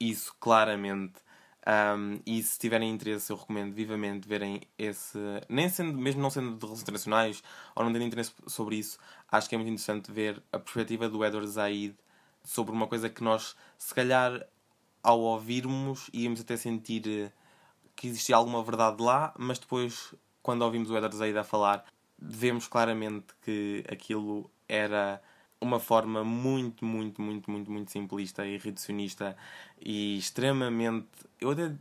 isso 0.00 0.34
claramente 0.40 1.20
um, 1.68 2.20
e 2.24 2.42
se 2.42 2.58
tiverem 2.58 2.90
interesse, 2.90 3.30
eu 3.30 3.36
recomendo 3.36 3.74
vivamente 3.74 4.26
verem 4.26 4.62
esse. 4.78 5.18
Nem 5.50 5.68
sendo, 5.68 5.98
mesmo 5.98 6.22
não 6.22 6.30
sendo 6.30 6.52
de 6.52 6.60
relações 6.60 6.80
internacionais 6.82 7.42
ou 7.74 7.84
não 7.84 7.92
tendo 7.92 8.04
interesse 8.04 8.32
sobre 8.46 8.76
isso, 8.76 8.98
acho 9.30 9.48
que 9.48 9.54
é 9.54 9.58
muito 9.58 9.68
interessante 9.68 10.10
ver 10.10 10.42
a 10.50 10.58
perspectiva 10.58 11.10
do 11.10 11.22
Edward 11.22 11.46
Zaid 11.46 11.94
sobre 12.48 12.72
uma 12.72 12.86
coisa 12.86 13.10
que 13.10 13.22
nós, 13.22 13.54
se 13.76 13.94
calhar, 13.94 14.42
ao 15.02 15.20
ouvirmos, 15.20 16.08
íamos 16.14 16.40
até 16.40 16.56
sentir 16.56 17.02
eh, 17.06 17.30
que 17.94 18.08
existia 18.08 18.36
alguma 18.36 18.62
verdade 18.62 19.02
lá, 19.02 19.34
mas 19.38 19.58
depois, 19.58 20.14
quando 20.42 20.62
ouvimos 20.62 20.90
o 20.90 21.16
Zaid 21.16 21.36
a 21.36 21.44
falar, 21.44 21.84
vemos 22.18 22.66
claramente 22.66 23.26
que 23.42 23.84
aquilo 23.86 24.50
era 24.66 25.20
uma 25.60 25.78
forma 25.78 26.24
muito, 26.24 26.86
muito, 26.86 27.20
muito, 27.20 27.50
muito, 27.50 27.70
muito 27.70 27.90
simplista 27.90 28.46
e 28.46 28.56
reducionista 28.56 29.36
e 29.78 30.16
extremamente. 30.16 31.06
Eu 31.38 31.50
até, 31.50 31.74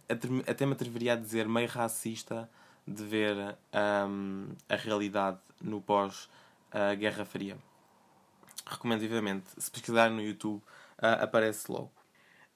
até 0.52 0.66
me 0.66 0.74
atreveria 0.74 1.14
a 1.14 1.16
dizer 1.16 1.48
meio 1.48 1.70
racista 1.70 2.50
de 2.86 3.04
ver 3.06 3.58
um, 4.10 4.50
a 4.68 4.76
realidade 4.76 5.40
no 5.62 5.82
pós-Guerra 5.82 7.24
Fria. 7.24 7.58
Recomendo 8.70 9.00
vivamente. 9.02 9.48
Se 9.58 9.72
pesquisar 9.72 10.10
no 10.10 10.22
YouTube, 10.22 10.62
uh, 11.02 11.24
aparece 11.24 11.72
logo. 11.72 11.92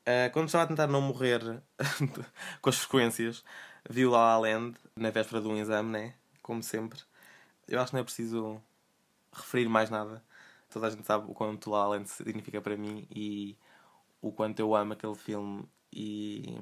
Uh, 0.02 0.32
quando 0.34 0.48
estava 0.48 0.64
a 0.66 0.68
tentar 0.68 0.88
não 0.88 1.02
morrer 1.02 1.42
com 2.62 2.70
as 2.70 2.78
frequências, 2.80 3.44
vi 3.90 4.06
o 4.06 4.12
La 4.12 4.38
La 4.38 4.50
Land 4.50 4.78
na 4.96 5.10
véspera 5.12 5.42
de 5.42 5.48
um 5.48 5.58
exame, 5.58 5.90
né? 5.90 6.16
Como 6.42 6.62
sempre. 6.64 7.00
Eu 7.68 7.80
acho 7.80 7.92
que 7.92 7.96
não 7.96 8.02
é 8.02 8.04
preciso 8.04 8.62
referir 9.34 9.70
mais 9.70 9.90
nada 9.90 10.24
toda 10.72 10.88
a 10.88 10.90
gente 10.90 11.06
sabe 11.06 11.30
o 11.30 11.34
quanto 11.34 11.70
La 11.70 11.80
La 11.80 11.90
Land 11.90 12.10
significa 12.10 12.62
para 12.62 12.78
mim 12.78 13.06
e 13.12 13.58
o 14.22 14.32
quanto 14.32 14.60
eu 14.60 14.76
amo 14.76 14.94
aquele 14.94 15.16
filme 15.16 15.68
e 15.92 16.58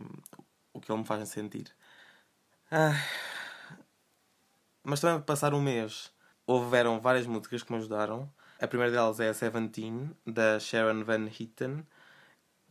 o 0.74 0.82
que 0.82 0.92
ele 0.92 1.00
me 1.00 1.06
faz 1.06 1.30
sentir. 1.30 1.74
Ah. 2.72 2.94
Mas 4.84 5.00
também 5.00 5.22
passar 5.22 5.54
um 5.54 5.62
mês 5.62 6.12
houveram 6.46 7.00
várias 7.00 7.28
músicas 7.28 7.62
que 7.64 7.72
me 7.72 7.78
ajudaram. 7.78 8.32
A 8.62 8.68
primeira 8.68 8.92
delas 8.92 9.22
é 9.22 9.30
a 9.30 9.34
Seventeen, 9.34 10.12
da 10.28 10.60
Sharon 10.60 11.06
Van 11.06 11.30
Eaton. 11.40 11.82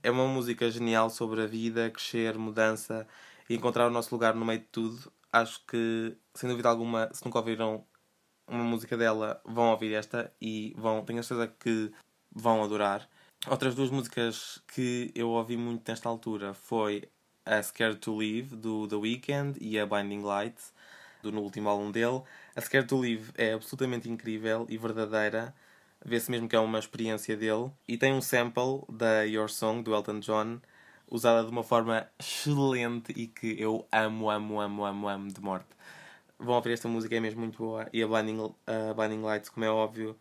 É 0.03 0.11
uma 0.11 0.29
música 0.29 0.71
genial 0.71 1.09
sobre 1.09 1.41
a 1.41 1.47
vida, 1.47 1.91
crescer, 1.91 2.37
mudança 2.37 3.09
e 3.49 3.55
encontrar 3.55 3.87
o 3.87 3.91
nosso 3.91 4.15
lugar 4.15 4.35
no 4.35 4.45
meio 4.45 4.59
de 4.59 4.67
tudo. 4.67 5.11
Acho 5.33 5.65
que, 5.67 6.15
sem 6.35 6.47
dúvida 6.47 6.69
alguma, 6.69 7.09
se 7.15 7.25
nunca 7.25 7.39
ouviram 7.39 7.87
uma 8.47 8.65
música 8.65 8.99
dela, 8.99 9.41
vão 9.47 9.71
ouvir 9.71 9.95
esta 9.95 10.31
e 10.39 10.75
vão, 10.77 11.03
tenho 11.07 11.21
a 11.21 11.23
certeza 11.23 11.55
que 11.59 11.91
vão 12.31 12.63
adorar. 12.63 13.09
Outras 13.47 13.75
duas 13.75 13.89
músicas 13.89 14.63
que 14.75 15.11
eu 15.15 15.31
ouvi 15.31 15.57
muito 15.57 15.89
nesta 15.89 16.07
altura 16.07 16.53
foi 16.53 17.09
a 17.47 17.63
Scared 17.63 17.99
to 17.99 18.15
Leave 18.15 18.55
do 18.55 18.87
The 18.87 18.97
Weeknd 18.97 19.59
e 19.59 19.79
a 19.79 19.87
Binding 19.87 20.21
Lights 20.21 20.71
do 21.23 21.33
no 21.33 21.41
último 21.41 21.71
álbum 21.71 21.91
dele. 21.91 22.23
A 22.55 22.61
Scared 22.61 22.87
to 22.87 22.99
Leave 22.99 23.33
é 23.37 23.55
absolutamente 23.55 24.11
incrível 24.11 24.67
e 24.69 24.77
verdadeira. 24.77 25.55
Vê-se 26.09 26.31
mesmo 26.31 26.49
que 26.49 26.57
é 26.57 26.61
uma 26.61 26.79
experiência 26.79 27.37
dele. 27.37 27.71
E 27.87 27.97
tem 27.97 28.13
um 28.13 28.21
sample 28.21 28.83
da 28.89 29.23
Your 29.23 29.49
Song 29.49 29.83
do 29.83 29.95
Elton 29.95 30.21
John 30.21 30.61
usada 31.11 31.45
de 31.45 31.51
uma 31.51 31.63
forma 31.63 32.07
excelente 32.19 33.13
e 33.17 33.27
que 33.27 33.57
eu 33.61 33.87
amo, 33.93 34.31
amo, 34.31 34.61
amo, 34.61 34.85
amo, 34.85 35.09
amo 35.09 35.33
de 35.33 35.41
morte 35.41 35.79
vão 36.39 36.55
ouvir 36.55 36.73
esta 36.73 36.89
música, 36.89 37.17
é 37.17 37.21
mesmo 37.21 37.41
muito 37.41 37.59
boa. 37.59 37.89
E 37.93 38.03
a 38.03 38.07
Blinding, 38.07 38.55
a 38.67 38.95
Blinding 38.95 39.23
Lights, 39.23 39.51
como 39.51 39.65
é 39.65 39.71
óbvio, 39.71 40.17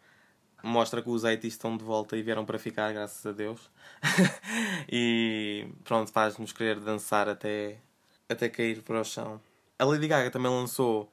mostra 0.64 1.02
que 1.02 1.10
os 1.10 1.24
80 1.24 1.48
estão 1.48 1.78
de 1.78 1.84
volta 1.84 2.18
e 2.18 2.24
vieram 2.24 2.46
para 2.46 2.58
ficar, 2.58 2.92
graças 2.94 3.26
a 3.26 3.32
Deus. 3.32 3.70
e 4.90 5.68
pronto, 5.84 6.12
faz-nos 6.12 6.52
querer 6.52 6.80
dançar 6.80 7.30
até, 7.30 7.78
até 8.28 8.50
cair 8.50 8.82
para 8.82 9.02
o 9.02 9.04
chão. 9.04 9.40
A 9.78 9.86
Lady 9.86 10.08
Gaga 10.08 10.32
também 10.32 10.52
lançou 10.52 11.10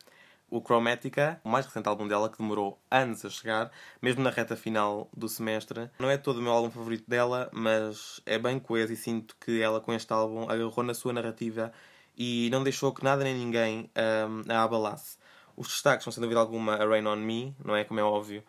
o 0.50 0.60
Chromatica, 0.60 1.40
o 1.44 1.48
mais 1.48 1.66
recente 1.66 1.88
álbum 1.88 2.06
dela, 2.06 2.28
que 2.28 2.38
demorou 2.38 2.80
anos 2.90 3.24
a 3.24 3.30
chegar, 3.30 3.70
mesmo 4.00 4.22
na 4.22 4.30
reta 4.30 4.56
final 4.56 5.08
do 5.16 5.28
semestre. 5.28 5.90
Não 5.98 6.10
é 6.10 6.16
todo 6.16 6.38
o 6.38 6.42
meu 6.42 6.52
álbum 6.52 6.70
favorito 6.70 7.08
dela, 7.08 7.50
mas 7.52 8.20
é 8.24 8.38
bem 8.38 8.58
coeso 8.58 8.92
e 8.92 8.96
sinto 8.96 9.36
que 9.40 9.60
ela 9.60 9.80
com 9.80 9.92
este 9.92 10.12
álbum 10.12 10.48
agarrou 10.48 10.84
na 10.84 10.94
sua 10.94 11.12
narrativa 11.12 11.72
e 12.16 12.48
não 12.50 12.62
deixou 12.62 12.92
que 12.92 13.02
nada 13.02 13.24
nem 13.24 13.34
ninguém 13.34 13.90
um, 13.96 14.52
a 14.52 14.62
abalasse. 14.62 15.18
Os 15.56 15.68
destaques 15.68 16.04
são, 16.04 16.12
sem 16.12 16.20
dúvida 16.20 16.40
alguma, 16.40 16.74
a 16.74 16.86
Rain 16.86 17.06
on 17.06 17.16
Me, 17.16 17.54
não 17.64 17.76
é? 17.76 17.84
Como 17.84 18.00
é 18.00 18.02
óbvio. 18.02 18.42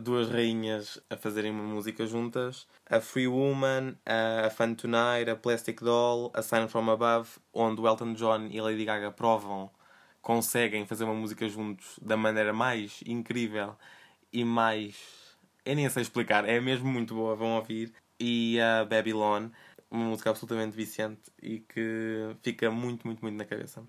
Duas 0.00 0.30
rainhas 0.30 0.98
a 1.10 1.16
fazerem 1.16 1.50
uma 1.50 1.62
música 1.62 2.06
juntas. 2.06 2.66
A 2.88 3.00
Free 3.00 3.28
Woman, 3.28 3.96
a 4.06 4.48
Fun 4.50 4.74
Tonight, 4.74 5.30
a 5.30 5.36
Plastic 5.36 5.82
Doll, 5.82 6.30
a 6.34 6.42
Sign 6.42 6.68
From 6.68 6.90
Above, 6.90 7.28
onde 7.52 7.82
Elton 7.82 8.14
John 8.14 8.48
e 8.50 8.60
Lady 8.60 8.84
Gaga 8.84 9.10
provam, 9.10 9.70
conseguem 10.22 10.86
fazer 10.86 11.04
uma 11.04 11.14
música 11.14 11.46
juntos 11.48 11.98
da 12.00 12.16
maneira 12.16 12.52
mais 12.52 13.00
incrível 13.04 13.76
e 14.32 14.44
mais. 14.44 14.96
Eu 15.64 15.76
nem 15.76 15.88
sei 15.90 16.02
explicar, 16.02 16.48
é 16.48 16.60
mesmo 16.60 16.88
muito 16.90 17.14
boa, 17.14 17.36
vão 17.36 17.56
ouvir. 17.56 17.92
E 18.18 18.58
a 18.60 18.84
Babylon 18.84 19.50
uma 19.92 20.06
música 20.06 20.30
absolutamente 20.30 20.74
viciante 20.74 21.30
e 21.40 21.60
que 21.60 22.34
fica 22.42 22.70
muito, 22.70 23.06
muito, 23.06 23.20
muito 23.20 23.36
na 23.36 23.44
cabeça. 23.44 23.80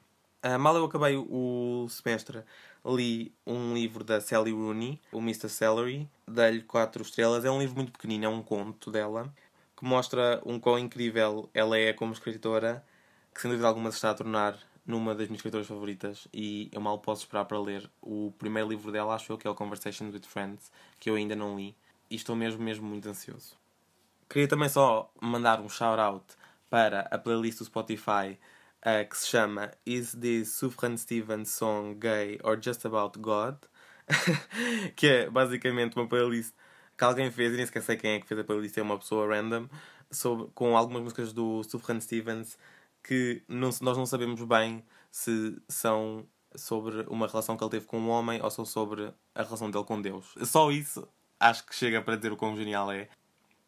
Uh, 0.45 0.59
mal 0.59 0.75
eu 0.75 0.83
acabei 0.83 1.15
o 1.15 1.87
semestre, 1.89 2.43
li 2.85 3.33
um 3.47 3.73
livro 3.73 4.03
da 4.03 4.19
Sally 4.19 4.51
Rooney, 4.51 4.99
o 5.13 5.19
Mr. 5.19 5.47
Celery, 5.47 6.09
dei-lhe 6.27 6.61
4 6.63 7.01
estrelas. 7.01 7.45
É 7.45 7.51
um 7.51 7.59
livro 7.59 7.75
muito 7.75 7.93
pequenino, 7.93 8.25
é 8.25 8.27
um 8.27 8.43
conto 8.43 8.91
dela, 8.91 9.33
que 9.77 9.85
mostra 9.85 10.41
um 10.45 10.59
quão 10.59 10.77
incrível 10.77 11.49
ela 11.53 11.77
é 11.77 11.93
como 11.93 12.11
escritora, 12.11 12.85
que 13.33 13.39
sem 13.39 13.49
dúvida 13.49 13.69
alguma 13.69 13.89
se 13.89 13.95
está 13.95 14.11
a 14.11 14.13
tornar 14.13 14.59
numa 14.85 15.15
das 15.15 15.27
minhas 15.27 15.39
escritoras 15.39 15.67
favoritas 15.67 16.27
e 16.33 16.69
eu 16.71 16.81
mal 16.81 16.99
posso 16.99 17.23
esperar 17.23 17.45
para 17.45 17.59
ler 17.59 17.89
o 18.01 18.33
primeiro 18.37 18.69
livro 18.69 18.91
dela, 18.91 19.15
acho 19.15 19.31
eu, 19.31 19.37
que 19.37 19.47
é 19.47 19.49
o 19.49 19.55
Conversations 19.55 20.13
with 20.13 20.23
Friends, 20.27 20.71
que 20.99 21.09
eu 21.09 21.15
ainda 21.15 21.35
não 21.35 21.57
li 21.57 21.75
e 22.09 22.15
estou 22.15 22.35
mesmo, 22.35 22.61
mesmo 22.61 22.85
muito 22.85 23.07
ansioso. 23.07 23.57
Queria 24.29 24.47
também 24.47 24.69
só 24.69 25.11
mandar 25.21 25.61
um 25.61 25.69
shout-out 25.69 26.25
para 26.69 27.01
a 27.11 27.17
playlist 27.17 27.59
do 27.59 27.65
Spotify 27.65 28.37
uh, 28.81 29.07
que 29.09 29.17
se 29.17 29.27
chama 29.27 29.71
Is 29.85 30.13
This 30.13 30.55
Sufjan 30.55 30.97
Stevens 30.97 31.49
Song 31.49 31.95
Gay 31.95 32.39
or 32.43 32.59
Just 32.61 32.85
About 32.85 33.19
God? 33.19 33.55
que 34.95 35.07
é 35.07 35.29
basicamente 35.29 35.95
uma 35.95 36.07
playlist 36.07 36.53
que 36.97 37.03
alguém 37.03 37.31
fez, 37.31 37.53
e 37.53 37.57
nem 37.57 37.65
sequer 37.65 37.81
sei 37.81 37.97
quem 37.97 38.11
é 38.13 38.19
que 38.19 38.27
fez 38.27 38.39
a 38.39 38.43
playlist, 38.43 38.77
é 38.77 38.81
uma 38.81 38.97
pessoa 38.97 39.27
random, 39.27 39.67
sobre, 40.11 40.47
com 40.53 40.77
algumas 40.77 41.01
músicas 41.01 41.33
do 41.33 41.63
Sufjan 41.63 41.99
Stevens 41.99 42.57
que 43.03 43.43
não, 43.47 43.69
nós 43.81 43.97
não 43.97 44.05
sabemos 44.05 44.41
bem 44.43 44.83
se 45.11 45.61
são 45.67 46.25
sobre 46.55 47.01
uma 47.09 47.27
relação 47.27 47.57
que 47.57 47.63
ele 47.63 47.71
teve 47.71 47.85
com 47.85 47.99
um 47.99 48.09
homem 48.09 48.41
ou 48.41 48.49
são 48.49 48.65
sobre 48.65 49.13
a 49.35 49.43
relação 49.43 49.69
dele 49.69 49.83
com 49.83 50.01
Deus. 50.01 50.33
Só 50.43 50.71
isso 50.71 51.07
acho 51.39 51.65
que 51.65 51.75
chega 51.75 52.01
para 52.01 52.15
dizer 52.15 52.31
o 52.31 52.37
quão 52.37 52.55
genial 52.55 52.91
é. 52.91 53.09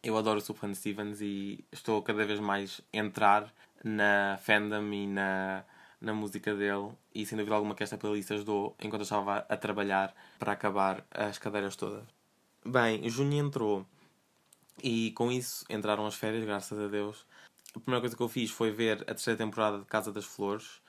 Eu 0.02 0.16
adoro 0.16 0.38
o 0.38 0.42
Sufjan 0.42 0.72
Stevens 0.72 1.20
e 1.20 1.64
estou 1.70 2.02
cada 2.02 2.24
vez 2.24 2.40
mais 2.40 2.80
a 2.92 2.96
entrar 2.96 3.52
na 3.84 4.38
fandom 4.40 4.92
e 4.92 5.06
na, 5.06 5.64
na 6.00 6.14
música 6.14 6.54
dele 6.54 6.90
e 7.14 7.26
sem 7.26 7.36
dúvida 7.36 7.56
alguma 7.56 7.74
que 7.74 7.82
esta 7.82 7.98
playlist 7.98 8.30
ajudou 8.30 8.76
enquanto 8.80 9.02
eu 9.02 9.04
estava 9.04 9.38
a 9.48 9.56
trabalhar 9.56 10.14
para 10.38 10.52
acabar 10.52 11.04
as 11.10 11.38
cadeiras 11.38 11.76
todas. 11.76 12.04
Bem, 12.64 13.08
junho 13.08 13.38
entrou 13.38 13.86
e 14.82 15.10
com 15.12 15.30
isso 15.30 15.64
entraram 15.68 16.06
as 16.06 16.14
férias, 16.14 16.44
graças 16.44 16.78
a 16.78 16.86
Deus. 16.86 17.26
A 17.76 17.80
primeira 17.80 18.00
coisa 18.00 18.16
que 18.16 18.22
eu 18.22 18.28
fiz 18.28 18.50
foi 18.50 18.70
ver 18.70 19.02
a 19.02 19.12
terceira 19.12 19.36
temporada 19.36 19.78
de 19.78 19.84
Casa 19.84 20.10
das 20.10 20.24
Flores. 20.24 20.80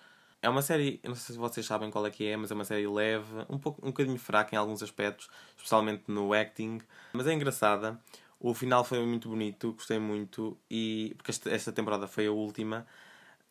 É 0.41 0.48
uma 0.48 0.62
série, 0.62 1.01
não 1.03 1.15
sei 1.15 1.36
se 1.36 1.39
vocês 1.39 1.65
sabem 1.65 1.91
qual 1.91 2.06
é 2.08 2.10
que 2.10 2.25
é, 2.25 2.38
mas 2.38 2.50
é 2.50 2.53
uma 2.53 2.63
série 2.63 2.88
leve, 2.88 3.27
um, 3.50 3.58
pouco, 3.58 3.86
um 3.86 3.89
bocadinho 3.89 4.17
fraca 4.17 4.56
em 4.56 4.58
alguns 4.58 4.82
aspectos, 4.82 5.29
especialmente 5.58 6.03
no 6.08 6.34
acting, 6.34 6.79
mas 7.12 7.27
é 7.27 7.34
engraçada. 7.34 8.00
O 8.39 8.53
final 8.53 8.86
foi 8.86 9.06
muito 9.06 9.27
bonito, 9.27 9.74
gostei 9.74 10.00
muito, 10.00 10.58
e 10.72 11.13
porque 11.17 11.32
esta, 11.32 11.50
esta 11.50 11.72
temporada 11.74 12.08
foi 12.08 12.27
a 12.27 12.32
última. 12.32 12.88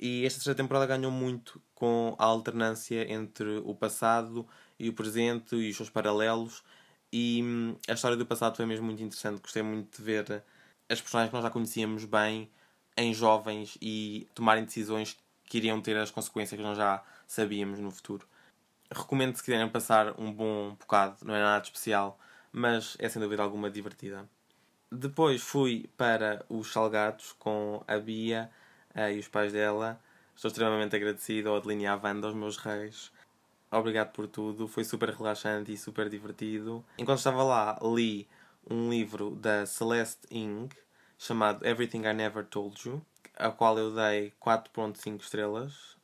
E 0.01 0.25
esta 0.25 0.39
terceira 0.39 0.57
temporada 0.57 0.87
ganhou 0.87 1.11
muito 1.11 1.61
com 1.75 2.17
a 2.19 2.25
alternância 2.25 3.13
entre 3.13 3.59
o 3.65 3.75
passado 3.75 4.47
e 4.79 4.89
o 4.89 4.95
presente 4.95 5.57
e 5.57 5.71
os 5.71 5.77
seus 5.77 5.91
paralelos. 5.91 6.63
E 7.13 7.43
hum, 7.43 7.77
a 7.87 7.93
história 7.93 8.17
do 8.17 8.25
passado 8.25 8.57
foi 8.57 8.65
mesmo 8.65 8.87
muito 8.87 9.03
interessante. 9.03 9.43
Gostei 9.43 9.63
muito 9.63 9.99
de 9.99 10.03
ver 10.03 10.43
as 10.89 11.01
personagens 11.03 11.31
que 11.31 11.35
nós 11.37 11.43
já 11.43 11.51
conhecíamos 11.51 12.05
bem 12.07 12.51
em 12.97 13.13
jovens 13.13 13.77
e 13.81 14.27
tomarem 14.35 14.65
decisões 14.65 15.17
que 15.45 15.59
iriam 15.59 15.81
ter 15.81 15.97
as 15.97 16.11
consequências 16.11 16.59
que 16.59 16.67
nós 16.67 16.77
já 16.77 17.03
sabíamos 17.27 17.79
no 17.79 17.91
futuro. 17.91 18.27
Recomendo 18.91 19.37
se 19.37 19.43
quiserem 19.43 19.69
passar 19.69 20.19
um 20.19 20.33
bom 20.33 20.75
bocado, 20.79 21.17
não 21.25 21.35
é 21.35 21.41
nada 21.41 21.65
especial, 21.65 22.19
mas 22.53 22.97
é 22.99 23.09
sem 23.09 23.21
dúvida 23.21 23.43
alguma 23.43 23.71
divertida. 23.71 24.29
Depois 24.91 25.43
fui 25.43 25.91
para 25.97 26.45
os 26.49 26.73
Salgados 26.73 27.33
com 27.39 27.83
a 27.87 27.99
Bia 27.99 28.51
uh, 28.95 29.11
e 29.11 29.19
os 29.19 29.29
pais 29.29 29.53
dela. 29.53 30.01
Estou 30.35 30.49
extremamente 30.49 30.95
agradecido 30.95 31.49
ao 31.49 31.57
Adeline 31.57 31.85
e 31.85 31.87
à 31.87 31.97
Wanda, 31.97 32.29
aos 32.29 32.37
meus 32.37 32.57
reis. 32.57 33.11
Obrigado 33.71 34.13
por 34.13 34.29
tudo, 34.29 34.69
foi 34.69 34.85
super 34.85 35.11
relaxante 35.11 35.73
e 35.73 35.77
super 35.77 36.09
divertido. 36.09 36.85
Enquanto 36.99 37.19
estava 37.19 37.43
lá, 37.43 37.79
li 37.83 38.29
um 38.71 38.89
livro 38.89 39.31
da 39.31 39.67
Celeste 39.67 40.27
Ing 40.31 40.69
chamado 41.19 41.67
Everything 41.67 42.03
I 42.07 42.13
Never 42.13 42.45
Told 42.45 42.89
You, 42.89 43.05
a 43.37 43.51
qual 43.51 43.79
eu 43.79 43.95
dei 43.95 44.33
4.5 44.41 45.21
estrelas. 45.21 45.97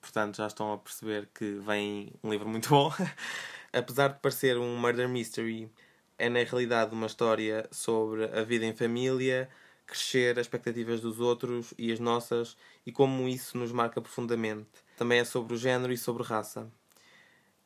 Portanto, 0.00 0.36
já 0.36 0.46
estão 0.46 0.72
a 0.72 0.78
perceber 0.78 1.28
que 1.34 1.54
vem 1.60 2.12
um 2.22 2.30
livro 2.30 2.48
muito 2.48 2.68
bom. 2.70 2.92
Apesar 3.72 4.08
de 4.08 4.18
parecer 4.20 4.58
um 4.58 4.76
murder 4.76 5.08
mystery, 5.08 5.70
é 6.18 6.28
na 6.28 6.42
realidade 6.42 6.92
uma 6.92 7.06
história 7.06 7.68
sobre 7.70 8.24
a 8.24 8.42
vida 8.42 8.64
em 8.64 8.74
família, 8.74 9.48
crescer, 9.86 10.38
as 10.38 10.46
expectativas 10.46 11.00
dos 11.00 11.20
outros 11.20 11.74
e 11.78 11.92
as 11.92 11.98
nossas 11.98 12.56
e 12.86 12.92
como 12.92 13.28
isso 13.28 13.58
nos 13.58 13.72
marca 13.72 14.00
profundamente. 14.00 14.68
Também 14.96 15.18
é 15.18 15.24
sobre 15.24 15.54
o 15.54 15.56
género 15.56 15.92
e 15.92 15.98
sobre 15.98 16.22
raça. 16.22 16.70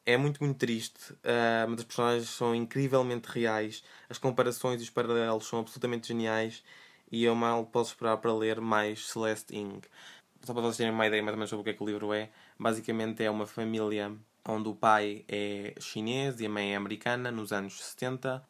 É 0.06 0.16
muito, 0.18 0.44
muito 0.44 0.58
triste, 0.58 1.12
uh, 1.12 1.68
mas 1.68 1.80
as 1.80 1.84
personagens 1.84 2.28
são 2.28 2.54
incrivelmente 2.54 3.26
reais, 3.28 3.82
as 4.08 4.18
comparações 4.18 4.80
e 4.80 4.84
os 4.84 4.90
paralelos 4.90 5.46
são 5.46 5.60
absolutamente 5.60 6.08
geniais 6.08 6.62
e 7.10 7.24
eu 7.24 7.34
mal 7.34 7.64
posso 7.66 7.92
esperar 7.92 8.16
para 8.18 8.32
ler 8.32 8.60
mais 8.60 9.06
Celeste 9.08 9.56
Ing. 9.56 9.80
Só 10.42 10.52
para 10.52 10.62
vocês 10.62 10.78
terem 10.78 10.92
uma 10.92 11.06
ideia 11.06 11.22
mais 11.22 11.34
ou 11.34 11.38
menos 11.38 11.50
sobre 11.50 11.62
o 11.62 11.64
que 11.64 11.70
é 11.70 11.74
que 11.74 11.82
o 11.82 11.86
livro 11.86 12.12
é, 12.12 12.30
basicamente 12.58 13.22
é 13.24 13.30
uma 13.30 13.46
família 13.46 14.14
onde 14.46 14.68
o 14.68 14.74
pai 14.74 15.24
é 15.28 15.74
chinês 15.80 16.40
e 16.40 16.46
a 16.46 16.48
mãe 16.48 16.74
é 16.74 16.76
americana, 16.76 17.30
nos 17.30 17.52
anos 17.52 17.82
70. 17.82 18.46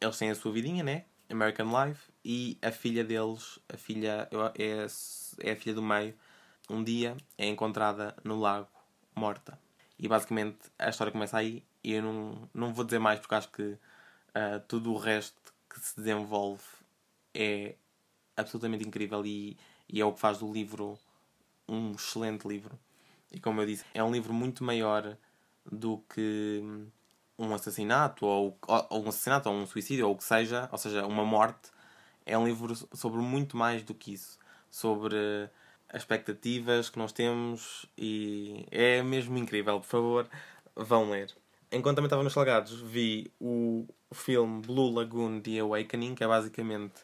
Eles 0.00 0.18
têm 0.18 0.30
a 0.30 0.34
sua 0.34 0.52
vidinha, 0.52 0.82
né? 0.82 1.04
American 1.30 1.66
Life. 1.66 2.10
E 2.24 2.58
a 2.60 2.70
filha 2.70 3.04
deles, 3.04 3.58
a 3.72 3.76
filha 3.76 4.28
é, 4.56 4.86
é 5.48 5.52
a 5.52 5.56
filha 5.56 5.74
do 5.74 5.82
meio, 5.82 6.14
um 6.68 6.82
dia 6.82 7.16
é 7.36 7.46
encontrada 7.46 8.16
no 8.24 8.38
lago, 8.38 8.68
morta. 9.14 9.58
E 9.98 10.08
basicamente 10.08 10.58
a 10.78 10.88
história 10.88 11.12
começa 11.12 11.38
aí. 11.38 11.64
E 11.82 11.92
eu 11.92 12.02
não, 12.02 12.48
não 12.52 12.74
vou 12.74 12.84
dizer 12.84 12.98
mais 12.98 13.20
porque 13.20 13.34
acho 13.34 13.50
que 13.50 13.62
uh, 13.62 14.60
tudo 14.66 14.92
o 14.92 14.98
resto 14.98 15.54
que 15.68 15.80
se 15.80 15.96
desenvolve 15.96 16.62
é 17.34 17.76
absolutamente 18.40 18.86
incrível 18.86 19.24
e, 19.26 19.56
e 19.88 20.00
é 20.00 20.04
o 20.04 20.12
que 20.12 20.20
faz 20.20 20.38
do 20.38 20.52
livro 20.52 20.98
um 21.68 21.92
excelente 21.92 22.46
livro. 22.46 22.78
E 23.30 23.40
como 23.40 23.60
eu 23.60 23.66
disse, 23.66 23.84
é 23.92 24.02
um 24.02 24.10
livro 24.10 24.32
muito 24.32 24.64
maior 24.64 25.16
do 25.70 25.98
que 26.14 26.62
um 27.38 27.54
assassinato 27.54 28.24
ou, 28.24 28.58
ou 28.90 29.04
um 29.04 29.08
assassinato 29.08 29.48
ou 29.48 29.54
um 29.54 29.66
suicídio 29.66 30.06
ou 30.06 30.14
o 30.14 30.16
que 30.16 30.24
seja, 30.24 30.68
ou 30.72 30.78
seja, 30.78 31.06
uma 31.06 31.24
morte. 31.24 31.70
É 32.24 32.36
um 32.36 32.46
livro 32.46 32.74
sobre 32.94 33.20
muito 33.20 33.56
mais 33.56 33.82
do 33.82 33.94
que 33.94 34.12
isso, 34.12 34.38
sobre 34.70 35.16
as 35.88 36.02
expectativas 36.02 36.90
que 36.90 36.98
nós 36.98 37.12
temos 37.12 37.86
e 37.96 38.66
é 38.70 39.02
mesmo 39.02 39.36
incrível. 39.38 39.80
Por 39.80 39.86
favor, 39.86 40.28
vão 40.74 41.10
ler. 41.10 41.34
Enquanto 41.70 41.96
também 41.96 42.06
estava 42.06 42.22
nos 42.22 42.32
Salgados, 42.32 42.80
vi 42.80 43.30
o 43.38 43.86
filme 44.12 44.62
Blue 44.62 44.90
Lagoon 44.90 45.40
The 45.40 45.58
Awakening, 45.58 46.14
que 46.14 46.24
é 46.24 46.26
basicamente 46.26 46.94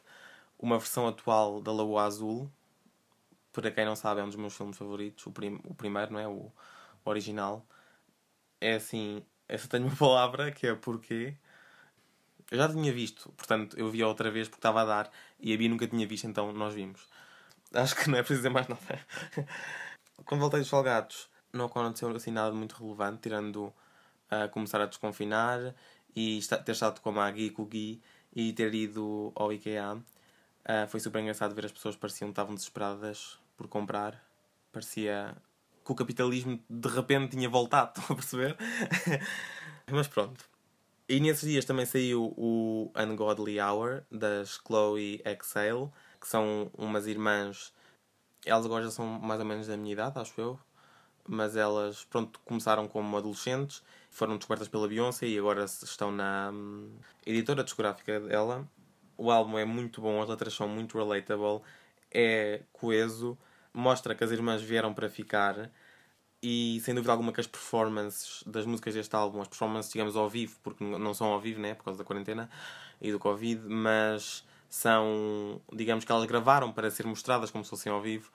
uma 0.64 0.78
versão 0.78 1.06
atual 1.06 1.60
da 1.60 1.70
Lagoa 1.70 2.04
Azul. 2.04 2.50
Para 3.52 3.70
quem 3.70 3.84
não 3.84 3.94
sabe, 3.94 4.20
é 4.20 4.24
um 4.24 4.28
dos 4.28 4.36
meus 4.36 4.56
filmes 4.56 4.78
favoritos. 4.78 5.26
O, 5.26 5.30
prim 5.30 5.60
o 5.64 5.74
primeiro, 5.74 6.12
não 6.14 6.18
é? 6.18 6.26
O, 6.26 6.50
o 7.04 7.10
original. 7.10 7.64
É 8.60 8.76
assim, 8.76 9.22
essa 9.46 9.68
tenho 9.68 9.86
uma 9.86 9.94
palavra 9.96 10.50
que 10.50 10.66
é 10.66 10.74
porque 10.74 11.36
eu 12.50 12.58
já 12.58 12.68
tinha 12.68 12.92
visto, 12.92 13.30
portanto 13.36 13.78
eu 13.78 13.90
vi 13.90 14.02
outra 14.02 14.30
vez 14.30 14.48
porque 14.48 14.58
estava 14.58 14.82
a 14.82 14.84
dar 14.84 15.10
e 15.38 15.52
a 15.52 15.56
Bia 15.56 15.68
nunca 15.68 15.86
tinha 15.86 16.06
visto, 16.06 16.26
então 16.26 16.52
nós 16.52 16.74
vimos. 16.74 17.06
Acho 17.72 17.94
que 17.96 18.08
não 18.08 18.18
é 18.18 18.22
preciso 18.22 18.40
dizer 18.40 18.50
mais 18.50 18.66
nada. 18.66 18.80
Quando 20.24 20.40
voltei 20.40 20.60
dos 20.60 20.68
Salgados, 20.68 21.28
não 21.52 21.66
aconteceu 21.66 22.08
assim 22.10 22.30
nada 22.30 22.54
muito 22.54 22.76
relevante, 22.76 23.22
tirando 23.22 23.72
a 24.30 24.46
uh, 24.46 24.48
começar 24.48 24.80
a 24.80 24.86
desconfinar 24.86 25.74
e 26.16 26.40
ter 26.64 26.72
estado 26.72 27.00
com 27.00 27.10
a 27.10 27.12
Maggie 27.12 27.46
e 27.46 27.50
com 27.50 27.62
o 27.62 27.66
Gui 27.66 28.00
e 28.34 28.52
ter 28.52 28.72
ido 28.74 29.32
ao 29.34 29.52
IKEA. 29.52 30.02
Uh, 30.64 30.88
foi 30.88 30.98
super 30.98 31.20
engraçado 31.20 31.54
ver 31.54 31.66
as 31.66 31.72
pessoas 31.72 31.94
pareciam 31.94 32.28
que 32.28 32.32
estavam 32.32 32.54
desesperadas 32.54 33.38
por 33.56 33.68
comprar. 33.68 34.22
Parecia 34.72 35.36
que 35.84 35.92
o 35.92 35.94
capitalismo 35.94 36.58
de 36.68 36.88
repente 36.88 37.36
tinha 37.36 37.48
voltado, 37.48 37.92
estão 38.00 38.14
a 38.14 38.18
perceber? 38.18 38.56
Mas 39.90 40.08
pronto. 40.08 40.44
E 41.06 41.20
nesses 41.20 41.48
dias 41.48 41.66
também 41.66 41.84
saiu 41.84 42.32
o 42.36 42.90
Ungodly 42.96 43.60
Hour 43.60 44.04
das 44.10 44.58
Chloe 44.66 45.22
Exhale, 45.22 45.90
que 46.18 46.26
são 46.26 46.70
umas 46.72 47.06
irmãs. 47.06 47.74
Elas 48.46 48.64
agora 48.64 48.84
já 48.84 48.90
são 48.90 49.06
mais 49.06 49.38
ou 49.38 49.46
menos 49.46 49.66
da 49.66 49.76
minha 49.76 49.92
idade, 49.92 50.18
acho 50.18 50.40
eu. 50.40 50.58
Mas 51.28 51.56
elas, 51.56 52.04
pronto, 52.04 52.40
começaram 52.44 52.88
como 52.88 53.16
adolescentes, 53.16 53.82
foram 54.10 54.36
descobertas 54.38 54.68
pela 54.68 54.88
Beyoncé 54.88 55.26
e 55.26 55.38
agora 55.38 55.64
estão 55.64 56.10
na 56.10 56.50
hum, 56.52 56.98
editora 57.26 57.62
discográfica 57.62 58.20
dela 58.20 58.66
o 59.16 59.30
álbum 59.30 59.58
é 59.58 59.64
muito 59.64 60.00
bom, 60.00 60.22
as 60.22 60.28
letras 60.28 60.54
são 60.54 60.68
muito 60.68 60.98
relatable, 60.98 61.60
é 62.10 62.62
coeso, 62.72 63.36
mostra 63.72 64.14
que 64.14 64.24
as 64.24 64.30
irmãs 64.30 64.62
vieram 64.62 64.94
para 64.94 65.08
ficar 65.08 65.70
e 66.42 66.80
sem 66.84 66.94
dúvida 66.94 67.10
alguma 67.12 67.32
que 67.32 67.40
as 67.40 67.46
performances 67.46 68.42
das 68.46 68.66
músicas 68.66 68.94
deste 68.94 69.16
álbum, 69.16 69.40
as 69.40 69.48
performances, 69.48 69.90
digamos, 69.90 70.14
ao 70.14 70.28
vivo, 70.28 70.58
porque 70.62 70.84
não 70.84 71.14
são 71.14 71.28
ao 71.28 71.40
vivo, 71.40 71.60
né, 71.60 71.74
por 71.74 71.84
causa 71.84 71.98
da 71.98 72.04
quarentena 72.04 72.50
e 73.00 73.10
do 73.10 73.18
Covid, 73.18 73.62
mas 73.66 74.44
são, 74.68 75.60
digamos 75.72 76.04
que 76.04 76.12
elas 76.12 76.26
gravaram 76.26 76.70
para 76.72 76.90
ser 76.90 77.06
mostradas 77.06 77.50
como 77.50 77.64
se 77.64 77.70
fossem 77.70 77.90
ao 77.90 78.02
vivo, 78.02 78.30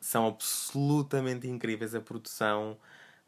são 0.00 0.26
absolutamente 0.26 1.46
incríveis 1.46 1.94
a 1.94 2.00
produção, 2.00 2.76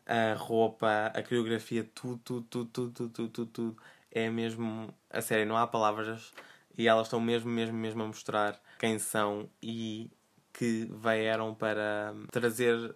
a 0.07 0.35
roupa, 0.35 1.13
a 1.15 1.23
coreografia, 1.23 1.89
tudo, 1.95 2.19
tudo, 2.25 2.47
tudo, 2.51 2.71
tudo, 2.71 3.11
tudo, 3.11 3.29
tudo, 3.29 3.47
tudo. 3.47 3.77
É 4.11 4.29
mesmo, 4.31 4.93
a 5.11 5.21
sério, 5.21 5.47
não 5.47 5.57
há 5.57 5.67
palavras 5.67 6.33
e 6.77 6.89
elas 6.89 7.07
estão 7.07 7.21
mesmo, 7.21 7.51
mesmo, 7.51 7.77
mesmo 7.77 8.03
a 8.03 8.07
mostrar 8.07 8.61
quem 8.79 8.99
são 8.99 9.49
e 9.63 10.11
que 10.53 10.89
vieram 10.93 11.55
para 11.55 12.15
trazer 12.31 12.95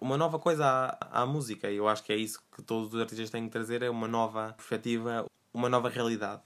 uma 0.00 0.16
nova 0.16 0.38
coisa 0.38 0.64
à, 0.66 1.22
à 1.22 1.26
música. 1.26 1.70
E 1.70 1.76
eu 1.76 1.88
acho 1.88 2.02
que 2.02 2.12
é 2.12 2.16
isso 2.16 2.42
que 2.54 2.62
todos 2.62 2.92
os 2.94 3.00
artistas 3.00 3.30
têm 3.30 3.44
que 3.44 3.50
trazer, 3.50 3.82
é 3.82 3.90
uma 3.90 4.08
nova 4.08 4.54
perspectiva, 4.56 5.26
uma 5.52 5.68
nova 5.68 5.88
realidade. 5.88 6.42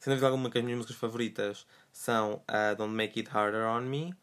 Sem 0.00 0.12
dúvida 0.12 0.26
alguma 0.26 0.50
que 0.50 0.58
as 0.58 0.64
minhas 0.64 0.78
músicas 0.78 0.96
favoritas 0.96 1.66
são 1.92 2.42
a 2.48 2.74
Don't 2.74 2.92
Make 2.92 3.20
It 3.20 3.30
Harder 3.36 3.66
On 3.66 3.82
Me 3.82 4.14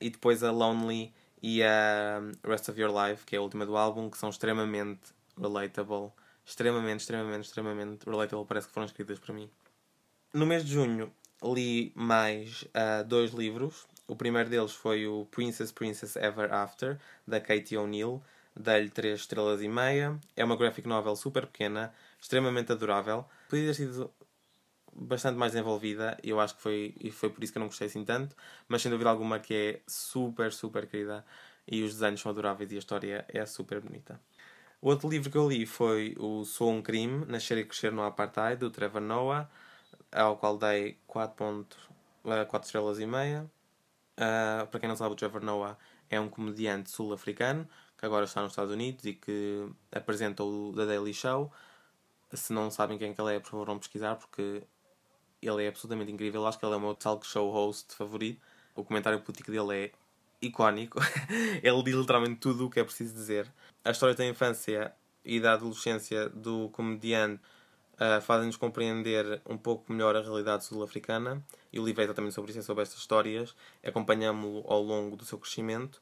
e 0.00 0.08
depois 0.08 0.42
a 0.44 0.52
Lonely 0.52 1.12
e 1.42 1.62
a 1.62 2.20
Rest 2.42 2.68
of 2.68 2.80
Your 2.80 2.92
Life, 2.94 3.26
que 3.26 3.34
é 3.34 3.38
a 3.38 3.42
última 3.42 3.66
do 3.66 3.76
álbum, 3.76 4.08
que 4.08 4.16
são 4.16 4.30
extremamente 4.30 5.12
relatable. 5.36 6.12
Extremamente, 6.46 7.00
extremamente, 7.00 7.44
extremamente 7.46 8.04
relatable. 8.08 8.46
Parece 8.46 8.68
que 8.68 8.74
foram 8.74 8.86
escritas 8.86 9.18
para 9.18 9.34
mim. 9.34 9.50
No 10.34 10.44
mês 10.44 10.64
de 10.64 10.72
junho 10.72 11.12
li 11.44 11.92
mais 11.94 12.62
uh, 12.62 13.04
dois 13.06 13.30
livros. 13.30 13.86
O 14.08 14.16
primeiro 14.16 14.50
deles 14.50 14.72
foi 14.72 15.06
o 15.06 15.24
Princess 15.26 15.70
Princess 15.70 16.16
Ever 16.16 16.52
After, 16.52 16.98
da 17.24 17.40
Katie 17.40 17.78
O'Neill. 17.78 18.20
Dei-lhe 18.56 18.90
3 18.90 19.20
estrelas 19.20 19.62
e 19.62 19.68
meia. 19.68 20.18
É 20.34 20.44
uma 20.44 20.56
graphic 20.56 20.88
novel 20.88 21.14
super 21.14 21.46
pequena, 21.46 21.94
extremamente 22.20 22.72
adorável. 22.72 23.24
Podia 23.48 23.68
ter 23.68 23.74
sido 23.74 24.10
bastante 24.92 25.38
mais 25.38 25.52
desenvolvida 25.52 26.18
e 26.20 26.30
eu 26.30 26.40
acho 26.40 26.56
que 26.56 26.62
foi, 26.62 26.94
e 27.00 27.12
foi 27.12 27.30
por 27.30 27.44
isso 27.44 27.52
que 27.52 27.58
eu 27.58 27.60
não 27.60 27.68
gostei 27.68 27.86
assim 27.86 28.04
tanto, 28.04 28.34
mas 28.66 28.82
sem 28.82 28.90
dúvida 28.90 29.10
alguma 29.10 29.38
que 29.38 29.54
é 29.54 29.80
super, 29.86 30.52
super 30.52 30.88
querida 30.88 31.24
e 31.66 31.84
os 31.84 31.92
desenhos 31.94 32.20
são 32.20 32.30
adoráveis 32.30 32.72
e 32.72 32.76
a 32.76 32.78
história 32.80 33.24
é 33.28 33.46
super 33.46 33.80
bonita. 33.80 34.20
O 34.80 34.88
outro 34.88 35.08
livro 35.08 35.30
que 35.30 35.38
eu 35.38 35.48
li 35.48 35.64
foi 35.64 36.16
o 36.18 36.44
Sou 36.44 36.72
um 36.72 36.82
Crime, 36.82 37.24
Nascer 37.26 37.58
e 37.58 37.64
Crescer 37.64 37.92
no 37.92 38.02
Apartheid, 38.02 38.58
do 38.58 38.70
Trevor 38.70 39.00
Noah, 39.00 39.48
ao 40.14 40.36
qual 40.36 40.56
dei 40.56 40.98
4, 41.06 41.36
pontos, 41.36 41.78
4 42.22 42.66
estrelas 42.66 42.98
e 42.98 43.06
meia. 43.06 43.50
Uh, 44.16 44.66
para 44.68 44.80
quem 44.80 44.88
não 44.88 44.96
sabe, 44.96 45.12
o 45.12 45.16
Trevor 45.16 45.42
Noah 45.42 45.76
é 46.08 46.20
um 46.20 46.28
comediante 46.28 46.90
sul-africano 46.90 47.68
que 47.98 48.06
agora 48.06 48.24
está 48.24 48.40
nos 48.42 48.52
Estados 48.52 48.72
Unidos 48.72 49.04
e 49.04 49.14
que 49.14 49.68
apresenta 49.90 50.44
o 50.44 50.72
The 50.74 50.86
Daily 50.86 51.12
Show. 51.12 51.52
Se 52.32 52.52
não 52.52 52.70
sabem 52.70 52.96
quem 52.98 53.10
é 53.10 53.14
que 53.14 53.20
ele 53.20 53.34
é, 53.34 53.40
por 53.40 53.50
favor, 53.50 53.66
vão 53.66 53.78
pesquisar 53.78 54.16
porque 54.16 54.62
ele 55.42 55.64
é 55.64 55.68
absolutamente 55.68 56.12
incrível. 56.12 56.46
Acho 56.46 56.58
que 56.58 56.64
ele 56.64 56.74
é 56.74 56.76
o 56.76 56.80
meu 56.80 56.94
talk 56.94 57.26
show 57.26 57.50
host 57.50 57.94
favorito. 57.94 58.40
O 58.74 58.84
comentário 58.84 59.20
político 59.20 59.50
dele 59.50 59.86
é 59.86 59.92
icónico. 60.40 60.98
ele 61.62 61.82
diz 61.82 61.94
literalmente 61.94 62.36
tudo 62.36 62.66
o 62.66 62.70
que 62.70 62.80
é 62.80 62.84
preciso 62.84 63.14
dizer. 63.14 63.52
A 63.84 63.90
história 63.90 64.14
da 64.14 64.26
infância 64.26 64.94
e 65.24 65.40
da 65.40 65.54
adolescência 65.54 66.28
do 66.28 66.68
comediante 66.70 67.40
uh, 67.94 68.20
fazem-nos 68.20 68.56
compreender 68.56 69.40
um 69.48 69.56
pouco 69.56 69.92
melhor 69.92 70.16
a 70.16 70.20
realidade 70.20 70.64
sul-africana. 70.64 71.42
E 71.72 71.80
o 71.80 71.84
livro 71.84 72.02
é 72.02 72.04
exatamente 72.04 72.34
sobre 72.34 72.50
isso, 72.50 72.60
é 72.60 72.62
sobre 72.62 72.82
estas 72.82 72.98
histórias. 72.98 73.54
Acompanhamos-lo 73.84 74.64
ao 74.66 74.82
longo 74.82 75.16
do 75.16 75.24
seu 75.24 75.38
crescimento. 75.38 76.00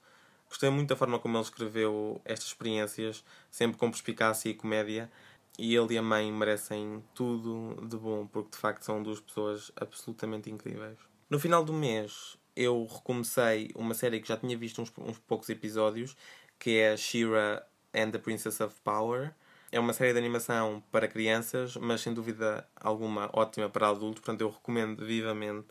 Gostei 0.49 0.69
muito 0.69 0.91
da 0.91 0.97
forma 0.97 1.19
como 1.19 1.37
ele 1.37 1.45
escreveu 1.45 2.21
estas 2.25 2.49
experiências, 2.49 3.25
sempre 3.51 3.79
com 3.79 3.91
perspicácia 3.91 4.51
e 4.51 4.55
comédia. 4.55 5.11
E 5.59 5.75
ele 5.75 5.95
e 5.95 5.99
a 5.99 6.03
mãe 6.03 6.31
merecem 6.33 7.03
tudo 7.15 7.77
de 7.87 7.97
bom, 7.97 8.27
porque 8.27 8.51
de 8.51 8.57
facto 8.57 8.83
são 8.83 9.03
duas 9.03 9.21
pessoas 9.21 9.71
absolutamente 9.77 10.51
incríveis. 10.51 10.99
No 11.29 11.39
final 11.39 11.65
do 11.65 11.73
mês, 11.73 12.37
eu 12.55 12.87
recomecei 12.87 13.71
uma 13.75 13.95
série 13.95 14.21
que 14.21 14.29
já 14.29 14.37
tinha 14.37 14.57
visto 14.57 14.81
uns, 14.83 14.93
uns 14.99 15.19
poucos 15.19 15.49
episódios, 15.49 16.17
que 16.59 16.79
é 16.79 16.97
Shira 16.97 17.67
and 17.95 18.11
the 18.11 18.19
Princess 18.19 18.61
of 18.61 18.75
Power. 18.83 19.35
É 19.73 19.81
uma 19.81 19.95
série 19.95 20.13
de 20.13 20.19
animação 20.19 20.83
para 20.93 21.09
crianças, 21.09 21.77
mas 21.79 22.03
sem 22.03 22.13
dúvida 22.13 22.69
alguma 22.77 23.31
ótima 23.33 23.71
para 23.71 23.89
adultos, 23.89 24.21
portanto 24.21 24.43
eu 24.43 24.51
recomendo 24.51 25.03
vivamente. 25.03 25.69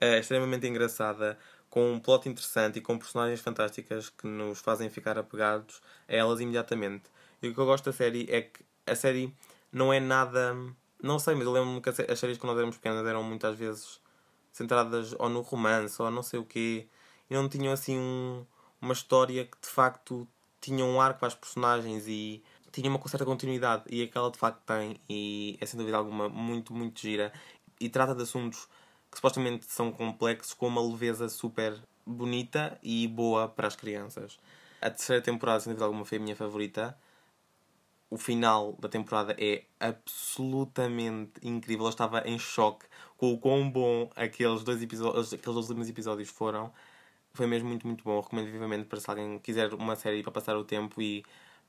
É 0.00 0.18
extremamente 0.18 0.66
engraçada, 0.66 1.38
com 1.70 1.92
um 1.92 2.00
plot 2.00 2.28
interessante 2.28 2.80
e 2.80 2.82
com 2.82 2.98
personagens 2.98 3.40
fantásticas 3.40 4.08
que 4.10 4.26
nos 4.26 4.58
fazem 4.58 4.90
ficar 4.90 5.16
apegados 5.16 5.80
a 6.08 6.16
elas 6.16 6.40
imediatamente. 6.40 7.04
E 7.40 7.48
o 7.48 7.54
que 7.54 7.60
eu 7.60 7.64
gosto 7.64 7.84
da 7.84 7.92
série 7.92 8.26
é 8.28 8.42
que 8.42 8.64
a 8.84 8.96
série 8.96 9.32
não 9.72 9.92
é 9.92 10.00
nada. 10.00 10.56
Não 11.00 11.20
sei, 11.20 11.36
mas 11.36 11.44
eu 11.44 11.52
lembro-me 11.52 11.80
que 11.80 11.90
as 11.90 12.18
séries 12.18 12.38
quando 12.38 12.50
nós 12.50 12.58
éramos 12.58 12.76
pequenas 12.76 13.06
eram 13.06 13.22
muitas 13.22 13.56
vezes 13.56 14.00
centradas 14.50 15.14
ou 15.16 15.28
no 15.28 15.42
romance 15.42 16.02
ou 16.02 16.10
não 16.10 16.24
sei 16.24 16.40
o 16.40 16.44
quê 16.44 16.88
e 17.30 17.34
não 17.34 17.48
tinham 17.48 17.72
assim 17.72 17.96
um, 17.96 18.44
uma 18.80 18.94
história 18.94 19.44
que 19.44 19.56
de 19.62 19.68
facto 19.68 20.26
tinha 20.60 20.84
um 20.84 21.00
arco 21.00 21.20
para 21.20 21.28
as 21.28 21.34
personagens 21.36 22.08
e 22.08 22.42
tinha 22.80 22.90
uma 22.90 23.08
certa 23.08 23.24
continuidade 23.24 23.84
e 23.88 24.02
aquela 24.02 24.30
de 24.30 24.38
facto 24.38 24.60
tem 24.64 25.00
e 25.08 25.58
é 25.60 25.66
sem 25.66 25.78
dúvida 25.78 25.96
alguma 25.96 26.28
muito, 26.28 26.72
muito 26.74 27.00
gira 27.00 27.32
e 27.80 27.88
trata 27.88 28.14
de 28.14 28.22
assuntos 28.22 28.68
que 29.10 29.16
supostamente 29.16 29.66
são 29.66 29.90
complexos 29.90 30.54
com 30.54 30.66
uma 30.66 30.82
leveza 30.82 31.28
super 31.28 31.78
bonita 32.06 32.78
e 32.82 33.06
boa 33.08 33.48
para 33.48 33.68
as 33.68 33.76
crianças. 33.76 34.38
A 34.80 34.90
terceira 34.90 35.22
temporada, 35.22 35.60
sem 35.60 35.72
dúvida 35.72 35.84
alguma, 35.84 36.04
foi 36.04 36.18
a 36.18 36.20
minha 36.20 36.36
favorita 36.36 36.96
o 38.10 38.16
final 38.16 38.72
da 38.78 38.88
temporada 38.88 39.36
é 39.38 39.64
absolutamente 39.78 41.32
incrível. 41.42 41.86
Eu 41.86 41.90
estava 41.90 42.26
em 42.26 42.38
choque 42.38 42.86
com 43.16 43.32
o 43.32 43.38
quão 43.38 43.70
bom 43.70 44.10
aqueles 44.16 44.62
dois, 44.62 44.82
episódios, 44.82 45.32
aqueles 45.32 45.54
dois 45.54 45.68
últimos 45.68 45.88
episódios 45.88 46.28
foram. 46.28 46.72
Foi 47.32 47.46
mesmo 47.46 47.68
muito, 47.68 47.86
muito 47.86 48.04
bom. 48.04 48.16
Eu 48.16 48.20
recomendo 48.22 48.50
vivamente 48.50 48.86
para 48.86 49.00
se 49.00 49.10
alguém 49.10 49.38
quiser 49.38 49.74
uma 49.74 49.94
série 49.96 50.22
para 50.22 50.32
passar 50.32 50.56
o 50.56 50.64
tempo 50.64 51.00
e 51.02 51.24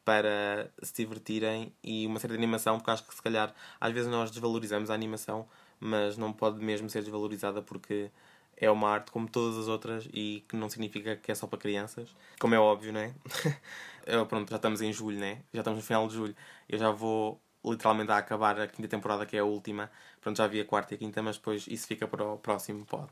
para 0.10 0.72
se 0.82 0.92
divertirem 0.96 1.72
e 1.84 2.08
uma 2.08 2.18
de 2.20 2.34
animação, 2.34 2.80
porque 2.80 2.90
acho 2.90 3.04
que 3.04 3.14
se 3.14 3.22
calhar 3.22 3.54
às 3.80 3.94
vezes 3.94 4.10
nós 4.10 4.32
desvalorizamos 4.32 4.90
a 4.90 4.96
animação, 4.96 5.48
mas 5.80 6.18
não 6.18 6.34
pode 6.34 6.66
mesmo 6.66 6.90
ser 6.90 7.02
desvalorizada 7.02 7.62
porque 7.62 8.10
é 8.58 8.72
uma 8.72 8.90
arte 8.90 9.12
como 9.12 9.30
todas 9.30 9.56
as 9.56 9.68
outras 9.68 10.10
e 10.12 10.44
que 10.50 10.56
não 10.56 10.68
significa 10.68 11.16
que 11.16 11.32
é 11.32 11.36
só 11.36 11.46
para 11.46 11.60
crianças, 11.60 12.10
como 12.40 12.56
é 12.56 12.60
óbvio, 12.60 12.92
não 12.92 13.02
é? 13.02 13.14
Eu, 14.08 14.26
pronto, 14.26 14.50
já 14.50 14.56
estamos 14.56 14.82
em 14.82 14.92
julho, 14.92 15.20
né? 15.20 15.44
Já 15.54 15.62
estamos 15.62 15.78
no 15.78 15.86
final 15.86 16.08
de 16.08 16.16
julho. 16.16 16.36
Eu 16.68 16.80
já 16.80 16.90
vou 16.90 17.40
literalmente 17.64 18.12
a 18.12 18.18
acabar 18.18 18.60
a 18.60 18.66
quinta 18.68 18.88
temporada, 18.88 19.28
que 19.28 19.38
é 19.38 19.42
a 19.42 19.46
última. 19.46 19.92
Pronto, 20.20 20.38
já 20.38 20.48
vi 20.48 20.60
a 20.60 20.66
quarta 20.66 20.96
e 20.96 20.96
a 20.96 20.98
quinta, 20.98 21.22
mas 21.22 21.38
depois 21.38 21.68
isso 21.68 21.86
fica 21.86 22.08
para 22.08 22.26
o 22.26 22.40
próximo 22.40 22.84
pod. 22.84 23.08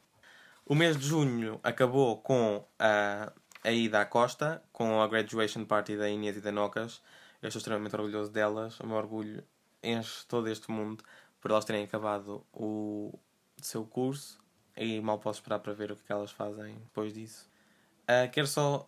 O 0.65 0.73
mês 0.73 0.97
de 0.97 1.05
junho 1.05 1.60
acabou 1.62 2.17
com 2.17 2.65
a, 2.79 3.31
a 3.63 3.72
ida 3.72 4.02
à 4.02 4.06
costa, 4.06 4.63
com 4.72 5.02
a 5.02 5.08
graduation 5.08 5.65
party 5.65 5.98
da 5.98 6.10
Inês 6.10 6.38
e 6.38 6.41
da 6.41 6.52
Nocas. 6.52 7.02
Eu 7.41 7.48
estou 7.48 7.60
extremamente 7.60 7.96
orgulhoso 7.96 8.32
delas. 8.32 8.80
O 8.80 8.88
meu 8.88 8.98
orgulho 8.98 9.43
enche 9.84 10.26
todo 10.28 10.48
este 10.48 10.72
mundo 10.72 11.04
por 11.39 11.52
elas 11.52 11.65
terem 11.65 11.84
acabado 11.84 12.46
o 12.52 13.17
seu 13.62 13.86
curso 13.86 14.39
e 14.76 15.00
mal 15.02 15.20
posso 15.20 15.39
esperar 15.39 15.60
para 15.60 15.74
ver 15.74 15.91
o 15.91 15.96
que 15.96 16.12
elas 16.12 16.32
fazem 16.32 16.76
depois 16.76 17.13
disso. 17.13 17.50
Uh, 18.04 18.30
quero 18.32 18.48
só 18.48 18.88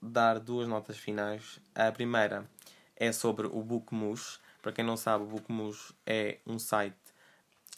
dar 0.00 0.38
duas 0.38 0.68
notas 0.68 0.96
finais. 0.96 1.60
A 1.74 1.90
primeira 1.92 2.48
é 2.96 3.12
sobre 3.12 3.46
o 3.46 3.62
Bookmush. 3.62 4.40
Para 4.60 4.72
quem 4.72 4.84
não 4.84 4.96
sabe, 4.96 5.24
o 5.24 5.28
Bookmush 5.28 5.92
é 6.06 6.38
um 6.46 6.58
site 6.58 6.96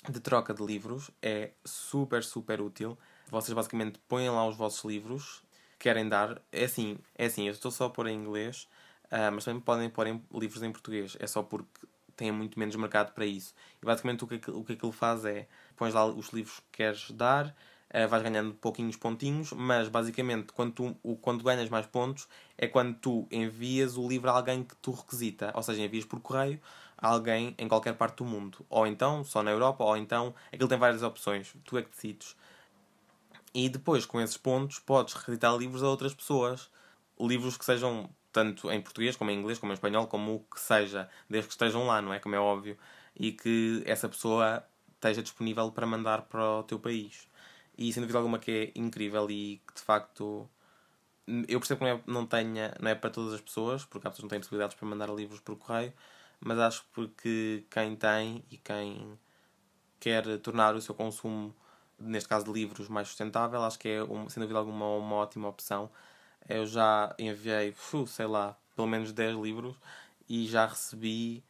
de 0.09 0.21
troca 0.21 0.53
de 0.53 0.65
livros. 0.65 1.11
É 1.23 1.53
super, 1.65 2.23
super 2.23 2.61
útil. 2.61 2.99
Vocês 3.31 3.55
basicamente 3.55 3.99
põem 4.09 4.29
lá 4.29 4.47
os 4.47 4.57
vossos 4.57 4.85
livros 4.85 5.44
querem 5.85 6.09
dar. 6.09 6.41
É 6.51 6.65
assim, 6.65 6.97
é 7.15 7.27
assim 7.27 7.47
eu 7.47 7.53
estou 7.53 7.71
só 7.71 7.85
a 7.85 7.91
pôr 7.91 8.07
em 8.07 8.17
inglês, 8.17 8.67
uh, 9.13 9.31
mas 9.31 9.45
também 9.45 9.61
podem 9.61 9.91
pôr 9.91 10.07
em, 10.07 10.23
livros 10.33 10.63
em 10.63 10.73
português. 10.73 11.15
É 11.21 11.27
só 11.27 11.43
porque 11.43 11.87
tem 12.17 12.33
muito 12.33 12.59
menos 12.59 12.75
mercado 12.75 13.13
para 13.13 13.27
isso. 13.27 13.55
E 13.83 13.85
basicamente 13.85 14.25
o 14.25 14.27
que, 14.27 14.51
o 14.51 14.65
que 14.65 14.73
aquilo 14.73 14.93
faz 14.93 15.27
é 15.27 15.47
pões 15.77 15.93
lá 15.93 16.07
os 16.07 16.31
livros 16.31 16.59
que 16.61 16.79
queres 16.79 17.11
dar, 17.11 17.49
uh, 17.49 18.09
vais 18.09 18.23
ganhando 18.23 18.55
pouquinhos 18.55 18.97
pontinhos, 18.97 19.53
mas 19.53 19.89
basicamente 19.89 20.55
quando, 20.55 20.73
tu, 20.73 20.97
o, 21.03 21.17
quando 21.17 21.45
ganhas 21.45 21.69
mais 21.69 21.85
pontos 21.85 22.27
é 22.57 22.67
quando 22.67 22.95
tu 22.95 23.29
envias 23.31 23.99
o 23.99 24.09
livro 24.09 24.31
a 24.31 24.33
alguém 24.33 24.65
que 24.65 24.75
tu 24.77 24.91
requisita, 24.91 25.53
ou 25.55 25.63
seja, 25.63 25.83
envias 25.83 26.07
por 26.07 26.19
correio 26.21 26.59
a 26.97 27.09
alguém 27.09 27.55
em 27.59 27.69
qualquer 27.69 27.93
parte 27.95 28.17
do 28.17 28.25
mundo, 28.25 28.65
ou 28.71 28.87
então 28.87 29.23
só 29.23 29.43
na 29.43 29.51
Europa, 29.51 29.85
ou 29.85 29.99
então 29.99 30.35
aquilo 30.51 30.69
tem 30.69 30.79
várias 30.79 31.03
opções, 31.03 31.55
tu 31.63 31.77
é 31.77 31.83
que 31.83 31.91
decides. 31.91 32.35
E 33.55 33.69
depois, 33.69 34.05
com 34.05 34.21
esses 34.21 34.37
pontos, 34.37 34.79
podes 34.79 35.15
requisitar 35.15 35.57
livros 35.57 35.83
a 35.83 35.89
outras 35.89 36.13
pessoas, 36.13 36.71
livros 37.21 37.57
que 37.57 37.65
sejam 37.65 38.11
tanto 38.33 38.71
em 38.71 38.83
português, 38.83 39.17
como 39.17 39.31
em 39.31 39.39
inglês, 39.39 39.59
como 39.59 39.73
em 39.73 39.75
espanhol, 39.75 40.09
como 40.09 40.35
o 40.35 40.41
que 40.41 40.61
seja, 40.61 41.09
desde 41.31 41.49
que 41.49 41.55
estejam 41.55 41.87
lá, 41.87 42.03
não 42.03 42.13
é? 42.13 42.19
Como 42.19 42.35
é 42.35 42.39
óbvio. 42.39 42.77
E 43.15 43.33
que 43.33 43.83
essa 43.87 44.09
pessoa 44.09 44.65
esteja 44.95 45.23
disponível 45.23 45.71
para 45.71 45.87
mandar 45.87 46.23
para 46.23 46.59
o 46.59 46.63
teu 46.65 46.81
país. 46.81 47.29
E 47.79 47.93
sem 47.93 48.01
dúvida 48.03 48.19
alguma 48.19 48.39
que 48.39 48.51
é 48.51 48.79
incrível 48.79 49.31
e 49.31 49.63
que 49.67 49.75
de 49.75 49.83
facto 49.83 50.49
eu 51.49 51.59
percebo 51.59 51.79
que 51.79 51.85
não 51.85 51.93
é, 51.93 52.03
não, 52.07 52.27
tenha, 52.27 52.75
não 52.81 52.91
é 52.91 52.95
para 52.95 53.11
todas 53.11 53.35
as 53.35 53.41
pessoas, 53.41 53.85
porque 53.85 54.07
há 54.07 54.11
pessoas 54.11 54.19
que 54.19 54.25
não 54.25 54.29
têm 54.29 54.41
possibilidades 54.41 54.77
para 54.77 54.87
mandar 54.87 55.09
livros 55.11 55.41
por 55.41 55.57
correio, 55.57 55.93
mas 56.41 56.59
acho 56.59 56.85
porque 56.93 57.65
quem 57.71 57.97
tem 57.97 58.45
e 58.51 58.59
quem 58.59 59.19
quer 59.99 60.39
tornar 60.41 60.75
o 60.75 60.81
seu 60.83 60.95
consumo, 60.95 61.55
neste 62.05 62.29
caso 62.29 62.45
de 62.45 62.53
livros, 62.53 62.89
mais 62.89 63.09
sustentável, 63.09 63.63
acho 63.63 63.79
que 63.79 63.89
é, 63.89 64.03
um, 64.03 64.29
sem 64.29 64.41
dúvida 64.41 64.59
alguma, 64.59 64.87
uma 64.97 65.17
ótima 65.17 65.49
opção. 65.49 65.91
Eu 66.49 66.67
já 66.67 67.15
enviei, 67.19 67.75
sei 68.07 68.27
lá, 68.27 68.57
pelo 68.77 68.87
menos 68.89 69.13
10 69.13 69.37
livros 69.37 69.77
e 70.29 70.47
já 70.47 70.67
recebi 70.67 71.43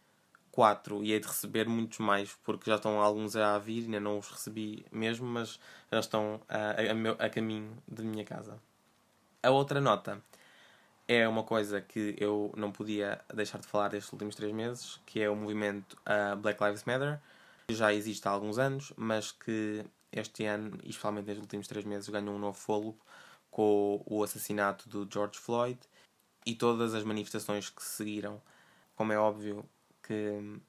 4 0.54 1.02
e 1.02 1.12
hei 1.12 1.18
de 1.18 1.26
receber 1.26 1.68
muitos 1.68 1.98
mais 1.98 2.36
porque 2.44 2.70
já 2.70 2.76
estão 2.76 3.00
alguns 3.00 3.34
a 3.34 3.58
vir, 3.58 3.84
ainda 3.84 3.98
não 3.98 4.18
os 4.18 4.30
recebi 4.30 4.86
mesmo, 4.92 5.26
mas 5.26 5.58
já 5.90 5.98
estão 5.98 6.40
a, 6.48 7.22
a, 7.22 7.26
a, 7.26 7.30
caminho 7.30 7.76
de 7.88 8.02
minha 8.04 8.24
casa. 8.24 8.56
A 9.42 9.50
outra 9.50 9.80
nota 9.80 10.22
é 11.08 11.26
uma 11.28 11.42
coisa 11.42 11.80
que 11.80 12.14
eu 12.18 12.52
não 12.56 12.70
podia 12.70 13.20
deixar 13.34 13.58
de 13.58 13.66
falar 13.66 13.88
destes 13.88 14.12
últimos 14.12 14.36
três 14.36 14.52
meses, 14.52 15.00
que 15.04 15.20
é 15.20 15.28
o 15.28 15.36
movimento 15.36 15.96
uh, 16.06 16.36
Black 16.36 16.62
Lives 16.62 16.84
Matter, 16.84 17.20
que 17.66 17.74
já 17.74 17.92
existe 17.92 18.26
há 18.28 18.30
alguns 18.30 18.58
anos, 18.58 18.92
mas 18.96 19.32
que 19.32 19.84
este 20.14 20.44
ano, 20.44 20.78
e 20.82 20.90
especialmente 20.90 21.28
nos 21.28 21.38
últimos 21.38 21.66
três 21.66 21.84
meses, 21.84 22.08
ganhou 22.08 22.34
um 22.34 22.38
novo 22.38 22.58
fôlego 22.58 22.98
com 23.50 24.02
o 24.06 24.22
assassinato 24.22 24.88
do 24.88 25.08
George 25.10 25.38
Floyd 25.38 25.78
e 26.46 26.54
todas 26.54 26.94
as 26.94 27.04
manifestações 27.04 27.70
que 27.70 27.82
seguiram. 27.82 28.40
Como 28.94 29.12
é 29.12 29.18
óbvio 29.18 29.64
que 30.02 30.60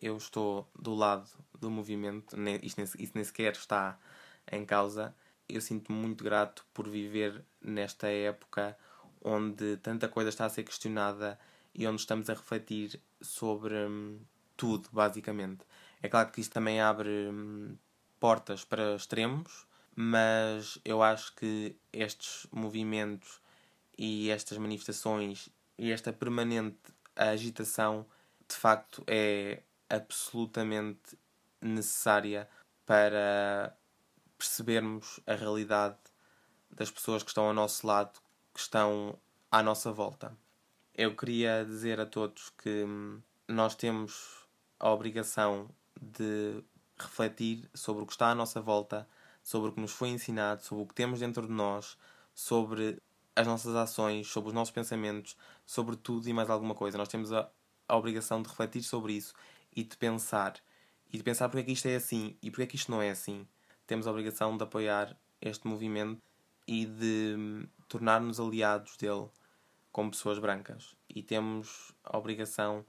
eu 0.00 0.16
estou 0.16 0.68
do 0.78 0.94
lado 0.94 1.28
do 1.58 1.70
movimento, 1.70 2.36
isto 2.62 2.80
nem, 2.80 3.10
nem 3.14 3.24
sequer 3.24 3.52
está 3.52 3.98
em 4.50 4.64
causa. 4.64 5.14
Eu 5.48 5.60
sinto-me 5.60 5.98
muito 5.98 6.22
grato 6.24 6.64
por 6.72 6.88
viver 6.88 7.44
nesta 7.60 8.08
época 8.08 8.76
onde 9.22 9.76
tanta 9.78 10.08
coisa 10.08 10.30
está 10.30 10.46
a 10.46 10.50
ser 10.50 10.64
questionada 10.64 11.38
e 11.74 11.86
onde 11.86 12.00
estamos 12.00 12.30
a 12.30 12.34
refletir 12.34 13.00
sobre 13.20 13.74
hum, 13.74 14.20
tudo, 14.56 14.88
basicamente. 14.92 15.64
É 16.02 16.08
claro 16.08 16.30
que 16.30 16.40
isto 16.40 16.52
também 16.52 16.80
abre 16.80 17.28
hum, 17.28 17.76
portas 18.20 18.64
para 18.64 18.94
extremos, 18.94 19.66
mas 19.96 20.78
eu 20.84 21.02
acho 21.02 21.34
que 21.34 21.74
estes 21.92 22.46
movimentos 22.52 23.40
e 23.98 24.30
estas 24.30 24.58
manifestações 24.58 25.48
e 25.76 25.90
esta 25.90 26.12
permanente 26.12 26.78
agitação 27.16 28.06
de 28.48 28.54
facto 28.54 29.02
é 29.06 29.62
absolutamente 29.88 31.18
necessária 31.60 32.48
para 32.86 33.76
percebermos 34.38 35.20
a 35.26 35.34
realidade 35.34 35.98
das 36.70 36.90
pessoas 36.90 37.22
que 37.22 37.30
estão 37.30 37.44
ao 37.44 37.54
nosso 37.54 37.86
lado, 37.86 38.20
que 38.54 38.60
estão 38.60 39.18
à 39.50 39.62
nossa 39.62 39.92
volta. 39.92 40.36
Eu 40.94 41.14
queria 41.14 41.64
dizer 41.64 42.00
a 42.00 42.06
todos 42.06 42.50
que 42.50 42.84
hum, 42.84 43.20
nós 43.48 43.74
temos 43.74 44.46
a 44.78 44.90
obrigação 44.90 45.68
de 46.00 46.62
refletir 47.04 47.68
sobre 47.74 48.02
o 48.02 48.06
que 48.06 48.12
está 48.12 48.30
à 48.30 48.34
nossa 48.34 48.60
volta, 48.60 49.08
sobre 49.42 49.70
o 49.70 49.72
que 49.72 49.80
nos 49.80 49.92
foi 49.92 50.08
ensinado, 50.08 50.62
sobre 50.62 50.84
o 50.84 50.86
que 50.86 50.94
temos 50.94 51.20
dentro 51.20 51.46
de 51.46 51.52
nós, 51.52 51.96
sobre 52.34 53.00
as 53.34 53.46
nossas 53.46 53.74
ações, 53.74 54.28
sobre 54.28 54.48
os 54.48 54.54
nossos 54.54 54.72
pensamentos, 54.72 55.36
sobre 55.64 55.96
tudo 55.96 56.28
e 56.28 56.32
mais 56.32 56.50
alguma 56.50 56.74
coisa. 56.74 56.98
Nós 56.98 57.08
temos 57.08 57.32
a, 57.32 57.48
a 57.88 57.96
obrigação 57.96 58.42
de 58.42 58.48
refletir 58.48 58.82
sobre 58.82 59.14
isso 59.14 59.34
e 59.74 59.82
de 59.82 59.96
pensar. 59.96 60.54
E 61.12 61.16
de 61.16 61.22
pensar 61.22 61.48
porque 61.48 61.62
é 61.62 61.64
que 61.64 61.72
isto 61.72 61.86
é 61.86 61.96
assim 61.96 62.36
e 62.42 62.50
porque 62.50 62.62
é 62.62 62.66
que 62.66 62.76
isto 62.76 62.90
não 62.90 63.02
é 63.02 63.10
assim. 63.10 63.46
Temos 63.86 64.06
a 64.06 64.10
obrigação 64.10 64.56
de 64.56 64.62
apoiar 64.62 65.16
este 65.40 65.66
movimento 65.66 66.22
e 66.66 66.84
de 66.86 67.34
hum, 67.36 67.66
tornar-nos 67.88 68.38
aliados 68.38 68.96
dele 68.96 69.28
como 69.90 70.10
pessoas 70.10 70.38
brancas. 70.38 70.94
E 71.08 71.22
temos 71.22 71.92
a 72.04 72.16
obrigação 72.16 72.84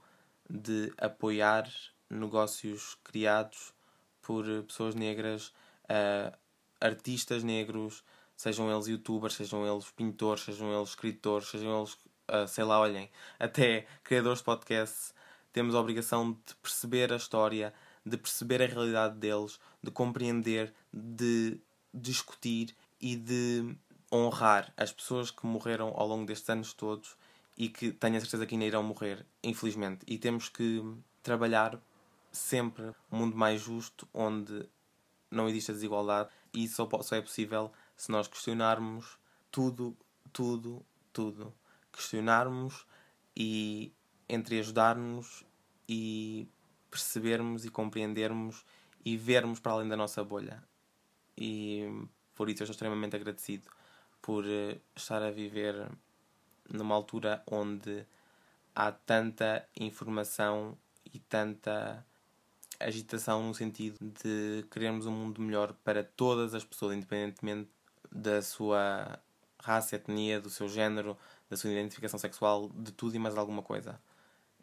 de 0.50 0.94
apoiar 0.98 1.68
negócios 2.10 2.96
criados 3.04 3.74
por 4.22 4.46
pessoas 4.64 4.96
negras, 4.96 5.54
uh, 5.86 6.36
artistas 6.80 7.44
negros, 7.44 8.04
sejam 8.36 8.72
eles 8.72 8.88
youtubers, 8.88 9.36
sejam 9.36 9.66
eles 9.66 9.90
pintores, 9.92 10.44
sejam 10.44 10.74
eles 10.74 10.90
escritores, 10.90 11.48
sejam 11.50 11.78
eles, 11.80 11.94
uh, 11.94 12.48
sei 12.48 12.64
lá, 12.64 12.80
olhem, 12.80 13.10
até 13.40 13.86
criadores 14.04 14.40
de 14.40 14.46
podcasts, 14.46 15.14
temos 15.54 15.76
a 15.76 15.80
obrigação 15.80 16.32
de 16.32 16.56
perceber 16.62 17.12
a 17.12 17.18
história, 17.18 17.74
de 18.06 18.18
perceber 18.18 18.62
a 18.62 18.66
realidade 18.66 19.16
deles, 19.18 19.60
de 19.84 19.92
compreender, 19.92 20.74
de 20.94 21.60
discutir 21.94 22.76
e 23.00 23.16
de 23.16 23.76
honrar 24.12 24.74
as 24.76 24.92
pessoas 24.92 25.32
que 25.32 25.46
morreram 25.46 25.94
ao 25.96 26.08
longo 26.08 26.26
destes 26.26 26.50
anos 26.50 26.74
todos 26.74 27.16
e 27.58 27.70
que 27.70 27.92
tenho 27.92 28.18
a 28.18 28.20
certeza 28.20 28.46
que 28.46 28.56
ainda 28.56 28.66
irão 28.66 28.84
morrer, 28.84 29.26
infelizmente. 29.44 30.06
E 30.08 30.18
temos 30.18 30.50
que 30.50 30.84
trabalhar 31.22 31.80
sempre 32.32 32.94
um 33.12 33.18
mundo 33.18 33.36
mais 33.36 33.62
justo, 33.62 34.08
onde 34.14 34.68
não 35.30 35.48
existe 35.48 35.72
a 35.72 35.74
desigualdade, 35.74 36.30
e 36.54 36.66
isso 36.66 36.88
só, 37.02 37.16
é 37.16 37.22
possível 37.22 37.72
se 37.96 38.12
nós 38.12 38.28
questionarmos 38.28 39.18
tudo, 39.50 39.96
tudo, 40.32 40.86
tudo. 41.14 41.54
Questionarmos 41.92 42.86
e 43.36 43.94
entre 44.28 44.60
ajudar-nos 44.60 45.46
e 45.88 46.48
percebermos 46.90 47.66
e 47.66 47.70
compreendermos 47.70 48.66
e 49.04 49.18
vermos 49.18 49.60
para 49.60 49.74
além 49.74 49.88
da 49.88 49.98
nossa 49.98 50.24
bolha. 50.24 50.64
E 51.38 51.86
por 52.36 52.50
isso 52.50 52.62
eu 52.62 52.66
estou 52.66 52.74
extremamente 52.74 53.16
agradecido 53.16 53.68
por 54.22 54.46
eh, 54.46 54.80
estar 54.96 55.22
a 55.22 55.32
viver 55.32 55.90
numa 56.70 56.96
altura 56.96 57.44
onde 57.50 58.06
há 58.76 58.92
tanta 58.92 59.68
informação 59.76 60.78
e 61.14 61.20
tanta 61.20 62.06
agitação 62.86 63.48
no 63.48 63.54
sentido 63.54 63.98
de 64.24 64.66
querermos 64.72 65.06
um 65.06 65.12
mundo 65.12 65.42
melhor 65.42 65.74
para 65.84 66.04
todas 66.04 66.54
as 66.54 66.64
pessoas, 66.64 66.96
independentemente 66.96 67.70
da 68.12 68.42
sua 68.42 69.20
raça, 69.60 69.96
etnia, 69.96 70.40
do 70.40 70.50
seu 70.50 70.68
género, 70.68 71.18
da 71.50 71.56
sua 71.56 71.72
identificação 71.72 72.20
sexual, 72.20 72.70
de 72.74 72.92
tudo 72.92 73.16
e 73.16 73.20
mais 73.20 73.38
alguma 73.38 73.62
coisa. 73.62 74.00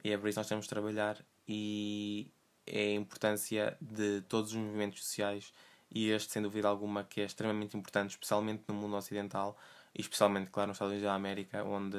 E 0.02 0.10
é 0.10 0.18
por 0.18 0.28
isso 0.28 0.36
que 0.36 0.40
nós 0.40 0.48
temos 0.48 0.64
de 0.64 0.70
trabalhar 0.70 1.18
e 1.46 2.30
é 2.66 2.88
a 2.88 2.94
importância 2.94 3.76
de 3.80 4.20
todos 4.22 4.50
os 4.52 4.56
movimentos 4.56 5.02
sociais 5.02 5.52
e 5.90 6.10
este, 6.10 6.32
sem 6.32 6.42
dúvida 6.42 6.68
alguma, 6.68 7.04
que 7.04 7.20
é 7.20 7.24
extremamente 7.24 7.76
importante, 7.76 8.10
especialmente 8.10 8.64
no 8.68 8.74
mundo 8.74 8.96
ocidental 8.96 9.56
e 9.94 10.00
especialmente, 10.00 10.50
claro, 10.50 10.68
nos 10.68 10.76
Estados 10.76 10.92
Unidos 10.92 11.08
da 11.08 11.14
América, 11.14 11.64
onde 11.64 11.96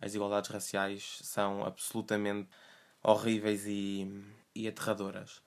as 0.00 0.06
desigualdades 0.06 0.50
raciais 0.50 1.18
são 1.22 1.64
absolutamente 1.64 2.48
horríveis 3.02 3.66
e, 3.66 4.06
e 4.58 4.66
aterradoras. 4.66 5.40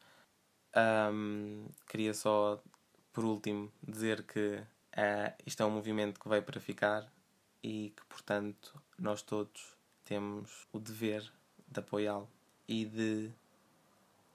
Um, 0.73 1.67
queria 1.85 2.13
só, 2.13 2.63
por 3.11 3.25
último, 3.25 3.69
dizer 3.83 4.23
que 4.23 4.55
uh, 4.55 5.35
isto 5.45 5.61
é 5.61 5.65
um 5.65 5.69
movimento 5.69 6.17
que 6.17 6.29
veio 6.29 6.41
para 6.41 6.61
ficar 6.61 7.11
e 7.61 7.93
que, 7.95 8.05
portanto, 8.05 8.81
nós 8.97 9.21
todos 9.21 9.75
temos 10.05 10.65
o 10.71 10.79
dever 10.79 11.29
de 11.67 11.81
apoiá-lo 11.81 12.29
e 12.65 12.85
de 12.85 13.29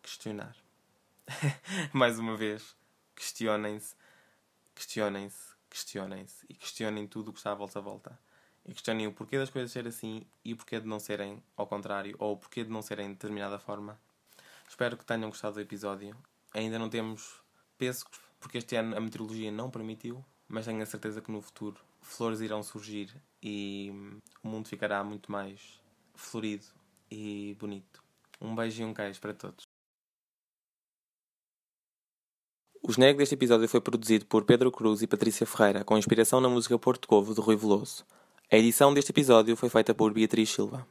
questionar. 0.03 0.55
Mais 1.95 2.19
uma 2.19 2.37
vez, 2.37 2.77
questionem-se, 3.15 3.97
questionem-se, 4.75 5.57
questionem-se 5.71 6.45
e 6.51 6.55
questionem 6.55 7.07
tudo 7.07 7.31
o 7.31 7.33
que 7.33 7.39
está 7.39 7.53
à 7.53 7.55
vossa 7.55 7.81
volta. 7.81 8.19
E 8.67 8.75
questionem 8.75 9.07
o 9.07 9.13
porquê 9.13 9.39
das 9.39 9.49
coisas 9.49 9.73
serem 9.73 9.89
assim 9.89 10.27
e 10.45 10.53
o 10.53 10.57
porquê 10.57 10.79
de 10.79 10.87
não 10.87 11.01
serem 11.01 11.43
ao 11.57 11.67
contrário 11.67 12.15
ou 12.19 12.35
o 12.35 12.37
porquê 12.37 12.63
de 12.63 12.71
não 12.71 12.83
serem 12.83 13.07
de 13.07 13.15
determinada 13.15 13.59
forma. 13.59 13.99
Espero 14.69 14.97
que 14.97 15.05
tenham 15.05 15.31
gostado 15.31 15.55
do 15.55 15.61
episódio. 15.61 16.17
Ainda 16.53 16.79
não 16.79 16.89
temos 16.89 17.41
pêssegos, 17.79 18.21
porque 18.41 18.59
este 18.59 18.77
ano 18.77 18.97
a 18.97 19.01
meteorologia 19.01 19.51
não 19.51 19.71
permitiu, 19.71 20.25
mas 20.49 20.67
tenho 20.67 20.83
a 20.83 20.87
certeza 20.87 21.21
que 21.21 21.31
no 21.31 21.41
futuro 21.43 21.79
flores 22.01 22.41
irão 22.41 22.63
surgir 22.63 23.15
e 23.43 23.93
o 24.43 24.49
mundo 24.49 24.69
ficará 24.69 25.03
muito 25.03 25.31
mais 25.31 25.81
florido 26.15 26.67
e 27.11 27.57
bonito. 27.59 28.03
Um 28.41 28.55
beijo 28.55 28.83
e 28.83 28.85
um 28.85 28.95
queijo 28.95 29.21
para 29.21 29.35
todos. 29.35 29.65
O 32.83 32.93
genérico 32.93 33.19
deste 33.19 33.35
episódio 33.35 33.69
foi 33.69 33.81
produzido 33.81 34.27
por 34.27 34.45
Pedro 34.45 34.71
Cruz 34.71 35.03
e 35.03 35.09
Patrícia 35.09 35.47
Ferreira, 35.47 35.85
com 35.85 35.99
inspiração 35.99 36.41
na 36.41 36.49
música 36.49 36.79
Porto 36.79 37.09
Covo 37.09 37.35
de 37.35 37.41
Rui 37.41 37.57
Veloso. 37.57 38.07
A 38.51 38.57
edição 38.57 38.95
deste 38.95 39.11
episódio 39.11 39.57
foi 39.57 39.69
feita 39.69 39.93
por 39.93 40.13
Beatriz 40.13 40.51
Silva. 40.51 40.87